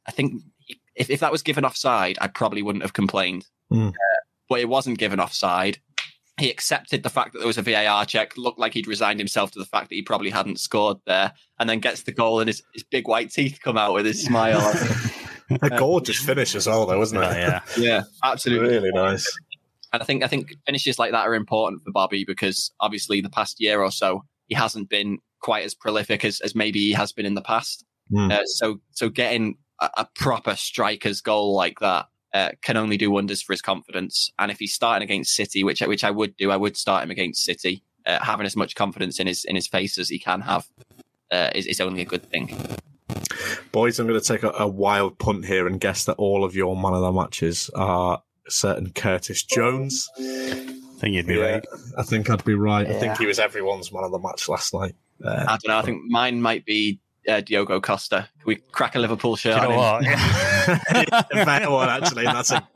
I 0.06 0.10
think 0.10 0.42
if 0.96 1.10
if 1.10 1.20
that 1.20 1.32
was 1.32 1.42
given 1.42 1.64
offside, 1.64 2.18
I 2.20 2.28
probably 2.28 2.62
wouldn't 2.62 2.84
have 2.84 2.92
complained. 2.92 3.46
Mm. 3.72 3.88
Uh, 3.88 3.92
but 4.48 4.60
it 4.60 4.68
wasn't 4.68 4.98
given 4.98 5.20
offside. 5.20 5.78
He 6.38 6.50
accepted 6.50 7.02
the 7.02 7.10
fact 7.10 7.32
that 7.32 7.38
there 7.38 7.46
was 7.46 7.58
a 7.58 7.62
VAR 7.62 8.04
check, 8.04 8.36
looked 8.36 8.58
like 8.58 8.74
he'd 8.74 8.88
resigned 8.88 9.20
himself 9.20 9.52
to 9.52 9.58
the 9.58 9.64
fact 9.64 9.88
that 9.88 9.94
he 9.94 10.02
probably 10.02 10.30
hadn't 10.30 10.58
scored 10.58 10.98
there, 11.06 11.32
and 11.58 11.70
then 11.70 11.78
gets 11.78 12.02
the 12.02 12.12
goal 12.12 12.40
and 12.40 12.48
his, 12.48 12.62
his 12.74 12.82
big 12.82 13.06
white 13.06 13.30
teeth 13.30 13.60
come 13.62 13.78
out 13.78 13.94
with 13.94 14.04
his 14.04 14.24
smile. 14.24 14.60
a 15.62 15.70
gorgeous 15.70 16.18
finish 16.18 16.54
as 16.54 16.66
well, 16.66 16.86
though, 16.86 16.98
wasn't 16.98 17.22
it? 17.22 17.36
yeah, 17.36 17.60
yeah, 17.78 18.02
absolutely. 18.24 18.68
Really 18.68 18.90
nice. 18.92 19.26
And 19.92 20.02
I 20.02 20.06
think 20.06 20.24
I 20.24 20.26
think 20.26 20.54
finishes 20.66 20.98
like 20.98 21.12
that 21.12 21.26
are 21.26 21.34
important 21.34 21.82
for 21.84 21.92
Bobby 21.92 22.24
because 22.24 22.72
obviously 22.80 23.20
the 23.20 23.30
past 23.30 23.60
year 23.60 23.80
or 23.80 23.92
so 23.92 24.24
he 24.48 24.54
hasn't 24.54 24.88
been 24.88 25.18
quite 25.40 25.64
as 25.64 25.74
prolific 25.74 26.24
as, 26.24 26.40
as 26.40 26.54
maybe 26.54 26.80
he 26.80 26.92
has 26.92 27.12
been 27.12 27.26
in 27.26 27.34
the 27.34 27.42
past. 27.42 27.84
Mm. 28.10 28.32
Uh, 28.32 28.44
so 28.44 28.80
so 28.90 29.08
getting 29.08 29.56
a, 29.80 29.90
a 29.98 30.08
proper 30.14 30.56
striker's 30.56 31.20
goal 31.20 31.54
like 31.54 31.80
that 31.80 32.06
uh, 32.32 32.50
can 32.62 32.76
only 32.76 32.96
do 32.96 33.10
wonders 33.10 33.42
for 33.42 33.52
his 33.52 33.62
confidence. 33.62 34.32
And 34.38 34.50
if 34.50 34.58
he's 34.58 34.74
starting 34.74 35.04
against 35.04 35.34
City, 35.34 35.62
which 35.64 35.80
which 35.80 36.04
I 36.04 36.10
would 36.10 36.36
do, 36.36 36.50
I 36.50 36.56
would 36.56 36.76
start 36.76 37.04
him 37.04 37.10
against 37.10 37.44
City. 37.44 37.82
Uh, 38.06 38.22
having 38.22 38.44
as 38.44 38.54
much 38.54 38.74
confidence 38.74 39.18
in 39.18 39.26
his 39.26 39.44
in 39.44 39.54
his 39.54 39.66
face 39.66 39.96
as 39.96 40.10
he 40.10 40.18
can 40.18 40.42
have 40.42 40.66
uh, 41.32 41.50
is, 41.54 41.66
is 41.66 41.80
only 41.80 42.02
a 42.02 42.04
good 42.04 42.22
thing. 42.30 42.54
Boys, 43.72 43.98
I'm 43.98 44.06
going 44.06 44.20
to 44.20 44.26
take 44.26 44.42
a, 44.42 44.50
a 44.50 44.68
wild 44.68 45.18
punt 45.18 45.46
here 45.46 45.66
and 45.66 45.80
guess 45.80 46.04
that 46.04 46.14
all 46.14 46.44
of 46.44 46.54
your 46.54 46.76
man 46.76 46.92
of 46.92 47.00
the 47.00 47.12
matches 47.12 47.70
are 47.74 48.22
certain 48.48 48.92
Curtis 48.92 49.42
Jones. 49.42 50.08
I 50.18 50.98
think 50.98 51.14
you'd 51.14 51.26
be 51.26 51.36
Yeah, 51.36 51.54
right. 51.54 51.64
I 51.98 52.02
think 52.02 52.30
I'd 52.30 52.44
be 52.44 52.54
right. 52.54 52.86
I 52.86 52.98
think 52.98 53.18
he 53.18 53.26
was 53.26 53.38
everyone's 53.38 53.92
man 53.92 54.04
of 54.04 54.12
the 54.12 54.18
match 54.18 54.48
last 54.48 54.74
night. 54.74 54.94
Uh, 55.24 55.44
I 55.48 55.58
don't 55.62 55.68
know. 55.68 55.78
I 55.78 55.82
think 55.82 56.02
mine 56.08 56.42
might 56.42 56.64
be 56.64 57.00
uh, 57.28 57.40
Diogo 57.40 57.80
Costa. 57.80 58.28
Can 58.38 58.46
we 58.46 58.56
crack 58.56 58.94
a 58.94 58.98
Liverpool 58.98 59.36
shirt? 59.36 59.60
Do 59.60 59.62
you 59.62 59.68
know 59.74 59.80
on 59.80 60.04
him? 60.04 60.18
what? 60.18 61.26
a 61.32 61.44
better 61.44 61.70
one, 61.70 61.88
actually. 61.88 62.24
That's 62.24 62.50
a 62.50 62.68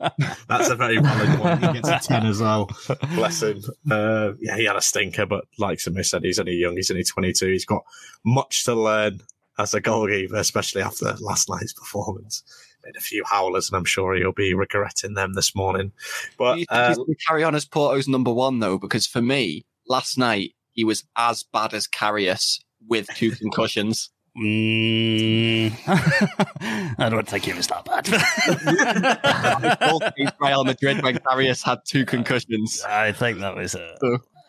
that's 0.47 0.69
a 0.69 0.75
very 0.75 0.99
valid 0.99 1.39
one. 1.39 1.61
He 1.61 1.79
gets 1.79 1.89
a 1.89 1.99
ten 1.99 2.25
as 2.25 2.41
well. 2.41 2.69
Bless 3.15 3.41
him. 3.41 3.61
Uh, 3.89 4.33
yeah, 4.39 4.55
he 4.55 4.65
had 4.65 4.75
a 4.75 4.81
stinker, 4.81 5.25
but 5.25 5.45
like 5.57 5.79
Samir 5.79 6.05
said, 6.05 6.23
he's 6.23 6.39
only 6.39 6.55
young. 6.55 6.75
He's 6.75 6.91
only 6.91 7.03
twenty 7.03 7.33
two. 7.33 7.51
He's 7.51 7.65
got 7.65 7.83
much 8.25 8.65
to 8.65 8.75
learn 8.75 9.21
as 9.57 9.73
a 9.73 9.81
goalkeeper, 9.81 10.37
especially 10.37 10.81
after 10.81 11.13
last 11.19 11.49
night's 11.49 11.73
performance. 11.73 12.43
Made 12.85 12.95
a 12.95 13.01
few 13.01 13.23
howlers, 13.25 13.69
and 13.69 13.77
I'm 13.77 13.85
sure 13.85 14.15
he'll 14.15 14.31
be 14.31 14.53
regretting 14.53 15.13
them 15.13 15.33
this 15.33 15.53
morning. 15.53 15.91
But 16.37 16.53
Do 16.53 16.59
you 16.61 16.65
think 16.65 16.79
uh, 16.79 16.87
he's 16.87 16.97
going 16.97 17.09
to 17.09 17.25
carry 17.27 17.43
on 17.43 17.55
as 17.55 17.65
Porto's 17.65 18.07
number 18.07 18.33
one 18.33 18.59
though? 18.59 18.77
Because 18.77 19.05
for 19.05 19.21
me, 19.21 19.65
last 19.87 20.17
night 20.17 20.53
he 20.71 20.85
was 20.85 21.03
as 21.17 21.43
bad 21.43 21.73
as 21.73 21.87
Karius 21.87 22.61
with 22.87 23.07
two 23.15 23.31
concussions. 23.31 24.09
Mm, 24.39 25.73
I 26.97 27.09
don't 27.09 27.27
think 27.27 27.43
he 27.43 27.51
was 27.51 27.67
that 27.67 27.83
bad. 27.83 28.07
Real 30.39 30.63
Madrid 30.63 31.03
when 31.03 31.17
Karius 31.17 31.61
had 31.61 31.79
two 31.83 32.05
concussions. 32.05 32.81
I 32.87 33.11
think 33.11 33.39
that 33.39 33.53
was 33.55 33.75
a, 33.75 33.97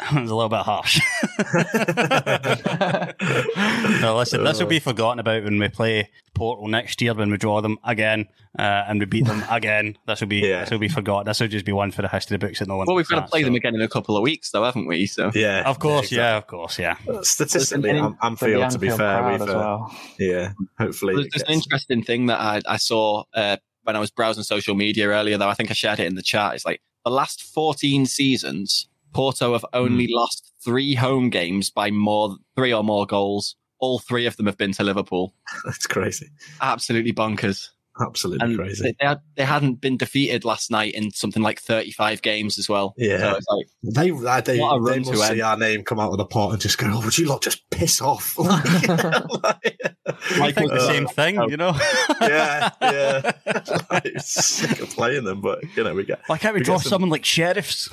that 0.12 0.22
was 0.22 0.30
a 0.30 0.34
little 0.34 0.48
bit 0.48 0.60
harsh. 0.60 1.00
no, 4.02 4.16
listen, 4.16 4.44
this 4.44 4.58
will 4.60 4.66
be 4.66 4.78
forgotten 4.78 5.18
about 5.18 5.44
when 5.44 5.58
we 5.58 5.68
play 5.68 6.10
Porto 6.34 6.66
next 6.66 7.02
year 7.02 7.14
when 7.14 7.30
we 7.30 7.36
draw 7.36 7.60
them 7.60 7.78
again 7.84 8.28
uh, 8.58 8.84
and 8.88 8.98
we 9.00 9.06
beat 9.06 9.26
them 9.26 9.44
again. 9.50 9.96
This 10.06 10.20
will 10.20 10.28
be 10.28 10.40
this 10.40 10.70
will 10.70 10.78
be 10.78 10.88
forgotten. 10.88 11.26
This 11.26 11.40
will 11.40 11.48
just 11.48 11.64
be 11.64 11.72
one 11.72 11.90
for 11.90 12.02
the 12.02 12.08
history 12.08 12.38
books 12.38 12.60
that 12.60 12.68
no 12.68 12.76
one. 12.76 12.86
Well, 12.86 12.96
we've 12.96 13.08
got 13.08 13.20
to 13.20 13.26
play 13.26 13.42
at, 13.42 13.44
them 13.44 13.54
again 13.54 13.74
in 13.74 13.82
a 13.82 13.88
couple 13.88 14.16
of 14.16 14.22
weeks, 14.22 14.50
though, 14.50 14.64
haven't 14.64 14.86
we? 14.86 15.06
So 15.06 15.30
yeah, 15.34 15.68
Of 15.68 15.78
course, 15.78 16.10
yeah, 16.10 16.18
yeah, 16.32 16.36
of 16.36 16.46
course, 16.46 16.78
yeah. 16.78 16.96
statistically, 17.22 17.90
There's 17.92 18.04
an- 18.04 18.16
Am- 18.22 18.36
for 18.36 18.46
the 18.46 18.62
Anfield, 18.62 18.72
to 18.72 18.78
be 18.78 18.90
fair, 18.90 19.30
we've 19.30 19.42
uh, 19.42 19.44
well. 19.46 19.96
yeah, 20.18 20.52
hopefully. 20.78 21.14
There's 21.14 21.28
there's 21.34 21.42
an 21.48 21.54
interesting 21.54 22.02
thing 22.02 22.26
that 22.26 22.40
I, 22.40 22.60
I 22.66 22.76
saw 22.78 23.24
uh, 23.34 23.56
when 23.82 23.96
I 23.96 23.98
was 24.00 24.10
browsing 24.10 24.44
social 24.44 24.74
media 24.74 25.08
earlier, 25.08 25.36
though. 25.36 25.48
I 25.48 25.54
think 25.54 25.70
I 25.70 25.74
shared 25.74 26.00
it 26.00 26.06
in 26.06 26.14
the 26.14 26.22
chat. 26.22 26.54
It's 26.54 26.64
like 26.64 26.80
the 27.04 27.10
last 27.10 27.42
14 27.42 28.06
seasons, 28.06 28.88
Porto 29.12 29.52
have 29.52 29.64
only 29.72 30.06
Hmm. 30.06 30.14
lost 30.14 30.52
three 30.64 30.94
home 30.94 31.30
games 31.30 31.70
by 31.70 31.90
more 31.90 32.36
three 32.56 32.72
or 32.72 32.84
more 32.84 33.06
goals. 33.06 33.56
All 33.78 33.98
three 33.98 34.26
of 34.26 34.36
them 34.36 34.46
have 34.46 34.58
been 34.58 34.72
to 34.72 34.84
Liverpool. 34.84 35.34
That's 35.64 35.86
crazy. 35.86 36.28
Absolutely 36.60 37.12
bonkers. 37.12 37.70
Absolutely 38.00 38.46
and 38.46 38.58
crazy. 38.58 38.82
They, 38.82 38.94
they, 39.00 39.06
had, 39.06 39.20
they 39.36 39.44
hadn't 39.44 39.80
been 39.80 39.96
defeated 39.96 40.44
last 40.44 40.70
night 40.70 40.94
in 40.94 41.10
something 41.10 41.42
like 41.42 41.60
35 41.60 42.22
games 42.22 42.58
as 42.58 42.68
well. 42.68 42.94
Yeah. 42.96 43.18
So 43.18 43.36
it's 43.36 43.46
like, 43.48 43.66
They 43.82 44.10
they 44.10 44.40
they, 44.56 44.60
What 44.60 44.76
a 44.76 44.80
they 44.84 44.90
run 44.90 45.02
to 45.04 45.10
must 45.10 45.22
see 45.26 45.32
end. 45.32 45.42
our 45.42 45.56
name 45.56 45.82
come 45.84 46.00
out 46.00 46.12
of 46.12 46.18
the 46.18 46.24
pot 46.24 46.52
and 46.52 46.60
just 46.60 46.78
go, 46.78 46.90
"Oh, 46.92 47.00
would 47.04 47.16
you 47.18 47.26
lot 47.26 47.42
just 47.42 47.68
piss 47.70 48.00
off?" 48.00 48.34
I 48.40 49.52
think 50.52 50.70
the 50.70 50.86
same 50.86 51.06
thing, 51.06 51.36
you 51.50 51.56
know. 51.56 51.72
yeah, 52.20 52.70
yeah. 52.80 53.32
like, 53.90 54.12
sick 54.18 54.80
of 54.80 54.90
playing 54.90 55.24
them, 55.24 55.40
but 55.40 55.60
you 55.76 55.84
know 55.84 55.94
we 55.94 56.04
get. 56.04 56.20
Why 56.26 56.38
can't 56.38 56.54
we 56.54 56.60
we 56.60 56.64
draw 56.64 56.76
get 56.76 56.84
some- 56.84 56.90
someone 56.90 57.10
like 57.10 57.24
sheriffs? 57.24 57.88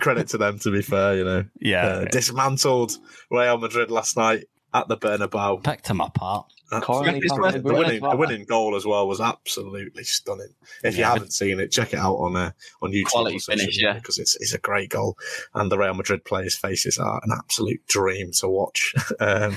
credit 0.00 0.28
to 0.28 0.38
them, 0.38 0.58
to 0.60 0.70
be 0.70 0.82
fair, 0.82 1.16
you 1.16 1.24
know. 1.24 1.44
Yeah. 1.60 1.86
Uh, 1.86 2.04
dismantled 2.06 2.96
Real 3.30 3.58
Madrid 3.58 3.90
last 3.90 4.16
night 4.16 4.44
at 4.74 4.88
the 4.88 4.96
Bernabeu. 4.96 5.62
Picked 5.62 5.88
them 5.88 6.00
apart. 6.00 6.46
Absolutely. 6.72 7.20
The 7.20 7.74
winning, 7.74 8.00
the 8.00 8.16
winning 8.16 8.44
goal 8.44 8.74
as 8.74 8.86
well 8.86 9.06
was 9.06 9.20
absolutely 9.20 10.04
stunning. 10.04 10.54
If 10.82 10.96
you 10.96 11.04
haven't 11.04 11.32
seen 11.32 11.60
it, 11.60 11.70
check 11.70 11.92
it 11.92 11.98
out 11.98 12.16
on 12.16 12.34
uh, 12.34 12.52
on 12.80 12.92
YouTube 12.92 13.06
Quality 13.06 13.38
finish, 13.38 13.80
yeah. 13.80 13.94
because 13.94 14.18
it's 14.18 14.36
it's 14.36 14.54
a 14.54 14.58
great 14.58 14.90
goal, 14.90 15.18
and 15.54 15.70
the 15.70 15.78
Real 15.78 15.94
Madrid 15.94 16.24
players' 16.24 16.56
faces 16.56 16.98
are 16.98 17.20
an 17.24 17.30
absolute 17.36 17.86
dream 17.88 18.30
to 18.38 18.48
watch. 18.48 18.94
um, 19.20 19.56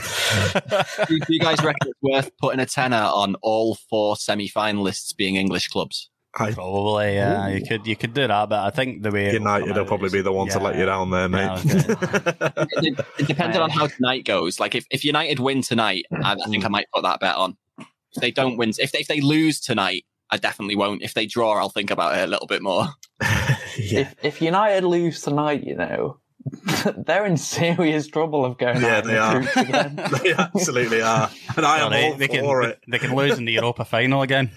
do, 1.08 1.20
do 1.20 1.34
you 1.34 1.40
guys 1.40 1.64
reckon 1.64 1.88
it's 1.88 2.02
worth 2.02 2.38
putting 2.38 2.60
a 2.60 2.66
tenner 2.66 3.10
on 3.14 3.36
all 3.42 3.76
four 3.76 4.18
semi-finalists 4.18 5.16
being 5.16 5.36
English 5.36 5.70
clubs? 5.70 6.10
I, 6.38 6.52
Probably, 6.52 7.16
yeah. 7.16 7.46
Oh. 7.46 7.48
You 7.48 7.66
could 7.66 7.88
you 7.88 7.96
could 7.96 8.14
do 8.14 8.28
that, 8.28 8.50
but 8.50 8.60
I 8.66 8.70
think 8.70 9.04
the 9.04 9.12
way 9.12 9.28
it 9.28 9.28
will 9.28 9.34
United 9.40 9.68
come 9.68 9.74
will 9.76 9.82
out 9.82 9.88
probably 9.88 10.08
is- 10.08 10.12
be 10.14 10.22
the 10.22 10.34
one 10.34 10.50
to 10.50 10.60
let 10.60 10.78
you 10.78 10.86
down 10.86 11.10
there, 11.10 11.30
mate. 11.30 11.64
Yeah, 11.64 11.84
I 12.42 12.66
it, 12.72 13.00
it 13.20 13.28
depended 13.28 13.62
on 13.62 13.70
how 13.70 13.88
tonight 13.88 14.26
goes. 14.26 14.60
Like 14.60 14.76
if, 14.76 14.86
if 14.92 15.06
United 15.06 15.40
win 15.40 15.62
tonight, 15.62 16.06
I, 16.12 16.34
I 16.34 16.50
think 16.50 16.66
I 16.66 16.68
might 16.68 16.88
put 16.94 17.04
that 17.04 17.22
bet 17.22 17.36
on. 17.38 17.56
If 17.80 18.22
they 18.22 18.32
don't 18.32 18.58
win, 18.58 18.72
if 18.78 18.92
they, 18.92 19.00
if 19.00 19.08
they 19.08 19.22
lose 19.22 19.62
tonight, 19.62 20.04
I 20.30 20.36
definitely 20.38 20.76
won't. 20.76 21.04
If 21.04 21.14
they 21.14 21.26
draw, 21.26 21.54
I'll 21.58 21.70
think 21.70 21.90
about 21.92 22.18
it 22.18 22.24
a 22.24 22.28
little 22.28 22.48
bit 22.48 22.62
more. 22.62 22.88
yeah. 23.22 23.56
If 23.78 24.16
if 24.22 24.42
United 24.42 24.84
lose 24.84 25.22
tonight, 25.22 25.64
you 25.64 25.76
know, 25.76 26.20
they're 26.98 27.26
in 27.26 27.38
serious 27.38 28.08
trouble 28.08 28.44
of 28.44 28.58
going 28.58 28.82
Yeah, 28.82 28.98
out 28.98 29.04
they 29.06 29.14
the 29.14 29.20
are. 29.20 29.40
again. 29.62 29.96
they 30.24 30.34
absolutely 30.34 31.02
are, 31.02 31.30
and 31.56 31.66
I 31.66 31.78
Well, 31.78 31.86
am 31.86 31.92
they, 31.92 32.12
all 32.12 32.18
they 32.18 32.28
for 32.28 32.62
they, 32.64 32.68
it. 32.70 32.80
they 32.90 33.00
can 33.00 33.16
lose 33.16 33.38
in 33.38 33.46
the 33.46 33.54
Europa 33.54 33.86
final 33.86 34.22
again. 34.22 34.52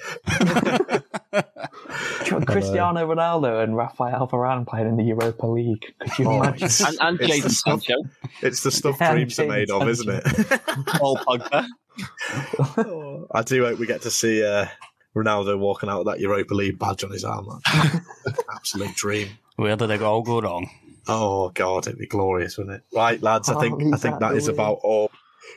Cristiano 2.47 3.07
Ronaldo 3.07 3.63
and 3.63 3.77
Rafael 3.77 4.29
Varane 4.29 4.67
playing 4.67 4.89
in 4.89 4.97
the 4.97 5.05
Europa 5.05 5.47
League. 5.47 5.85
Could 6.01 6.19
you 6.19 6.27
Oh, 6.29 6.43
imagine? 6.43 6.67
it's, 6.67 6.81
And, 6.87 6.99
and 7.01 7.21
it's 7.21 7.33
Jadon 7.35 7.43
the 7.43 7.51
stuff, 7.51 7.83
Sancho, 7.85 8.11
it's 8.43 8.63
the 8.63 8.71
stuff 8.71 8.97
Yeah, 9.01 9.13
dreams 9.13 9.39
are 9.39 9.45
Jadon 9.45 9.49
made 9.49 9.71
of, 9.71 9.89
isn't 9.89 10.09
it? 10.09 10.25
Paul 10.87 11.19
Pogba. 11.27 11.67
I 13.35 13.43
do 13.43 13.65
hope 13.65 13.79
we 13.79 13.87
get 13.87 14.03
to 14.03 14.11
see 14.11 14.45
uh, 14.45 14.67
Ronaldo 15.17 15.59
walking 15.59 15.89
out 15.89 16.05
with 16.05 16.15
that 16.15 16.21
Europa 16.21 16.55
League 16.55 16.79
badge 16.79 17.05
on 17.05 17.11
his 17.11 17.25
arm. 17.25 17.47
Absolute 18.55 18.95
dream. 18.95 19.29
Where 19.57 19.77
did 19.77 19.91
it 19.91 20.03
all 20.03 20.23
go 20.23 20.41
wrong? 20.41 20.71
Oh 21.09 21.49
God, 21.51 21.87
it'd 21.87 21.99
be 21.99 22.07
glorious, 22.07 22.59
wouldn't 22.59 22.77
it? 22.77 22.83
Right, 22.95 23.21
lads. 23.23 23.49
I 23.49 23.59
think 23.59 23.83
Oh, 23.83 23.93
I 23.95 23.97
think 23.97 24.21
that 24.21 24.37
is 24.37 24.47
about 24.49 24.79
all 24.83 25.11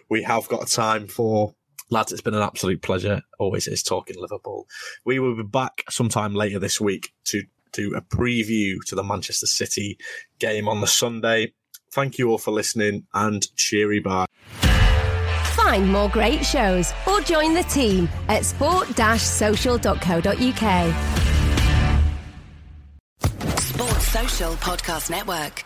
we 0.09 0.23
have 0.23 0.47
got 0.47 0.67
time 0.67 1.07
for. 1.07 1.53
Lads, 1.91 2.13
it's 2.13 2.21
been 2.21 2.33
an 2.33 2.41
absolute 2.41 2.81
pleasure. 2.81 3.21
Always 3.37 3.67
is 3.67 3.83
talking 3.83 4.15
Liverpool. 4.17 4.65
We 5.03 5.19
will 5.19 5.35
be 5.35 5.43
back 5.43 5.83
sometime 5.89 6.33
later 6.33 6.57
this 6.57 6.79
week 6.79 7.11
to 7.25 7.43
do 7.73 7.93
a 7.95 8.01
preview 8.01 8.77
to 8.87 8.95
the 8.95 9.03
Manchester 9.03 9.45
City 9.45 9.97
game 10.39 10.69
on 10.69 10.79
the 10.79 10.87
Sunday. 10.87 11.51
Thank 11.91 12.17
you 12.17 12.29
all 12.29 12.37
for 12.37 12.51
listening 12.51 13.05
and 13.13 13.45
cheery 13.57 13.99
bye. 13.99 14.25
Find 15.55 15.91
more 15.91 16.09
great 16.09 16.45
shows 16.45 16.93
or 17.05 17.19
join 17.19 17.53
the 17.53 17.63
team 17.63 18.07
at 18.29 18.45
sport-social.co.uk. 18.45 20.95
Sports 23.59 24.07
Social 24.07 24.53
Podcast 24.53 25.09
Network. 25.09 25.65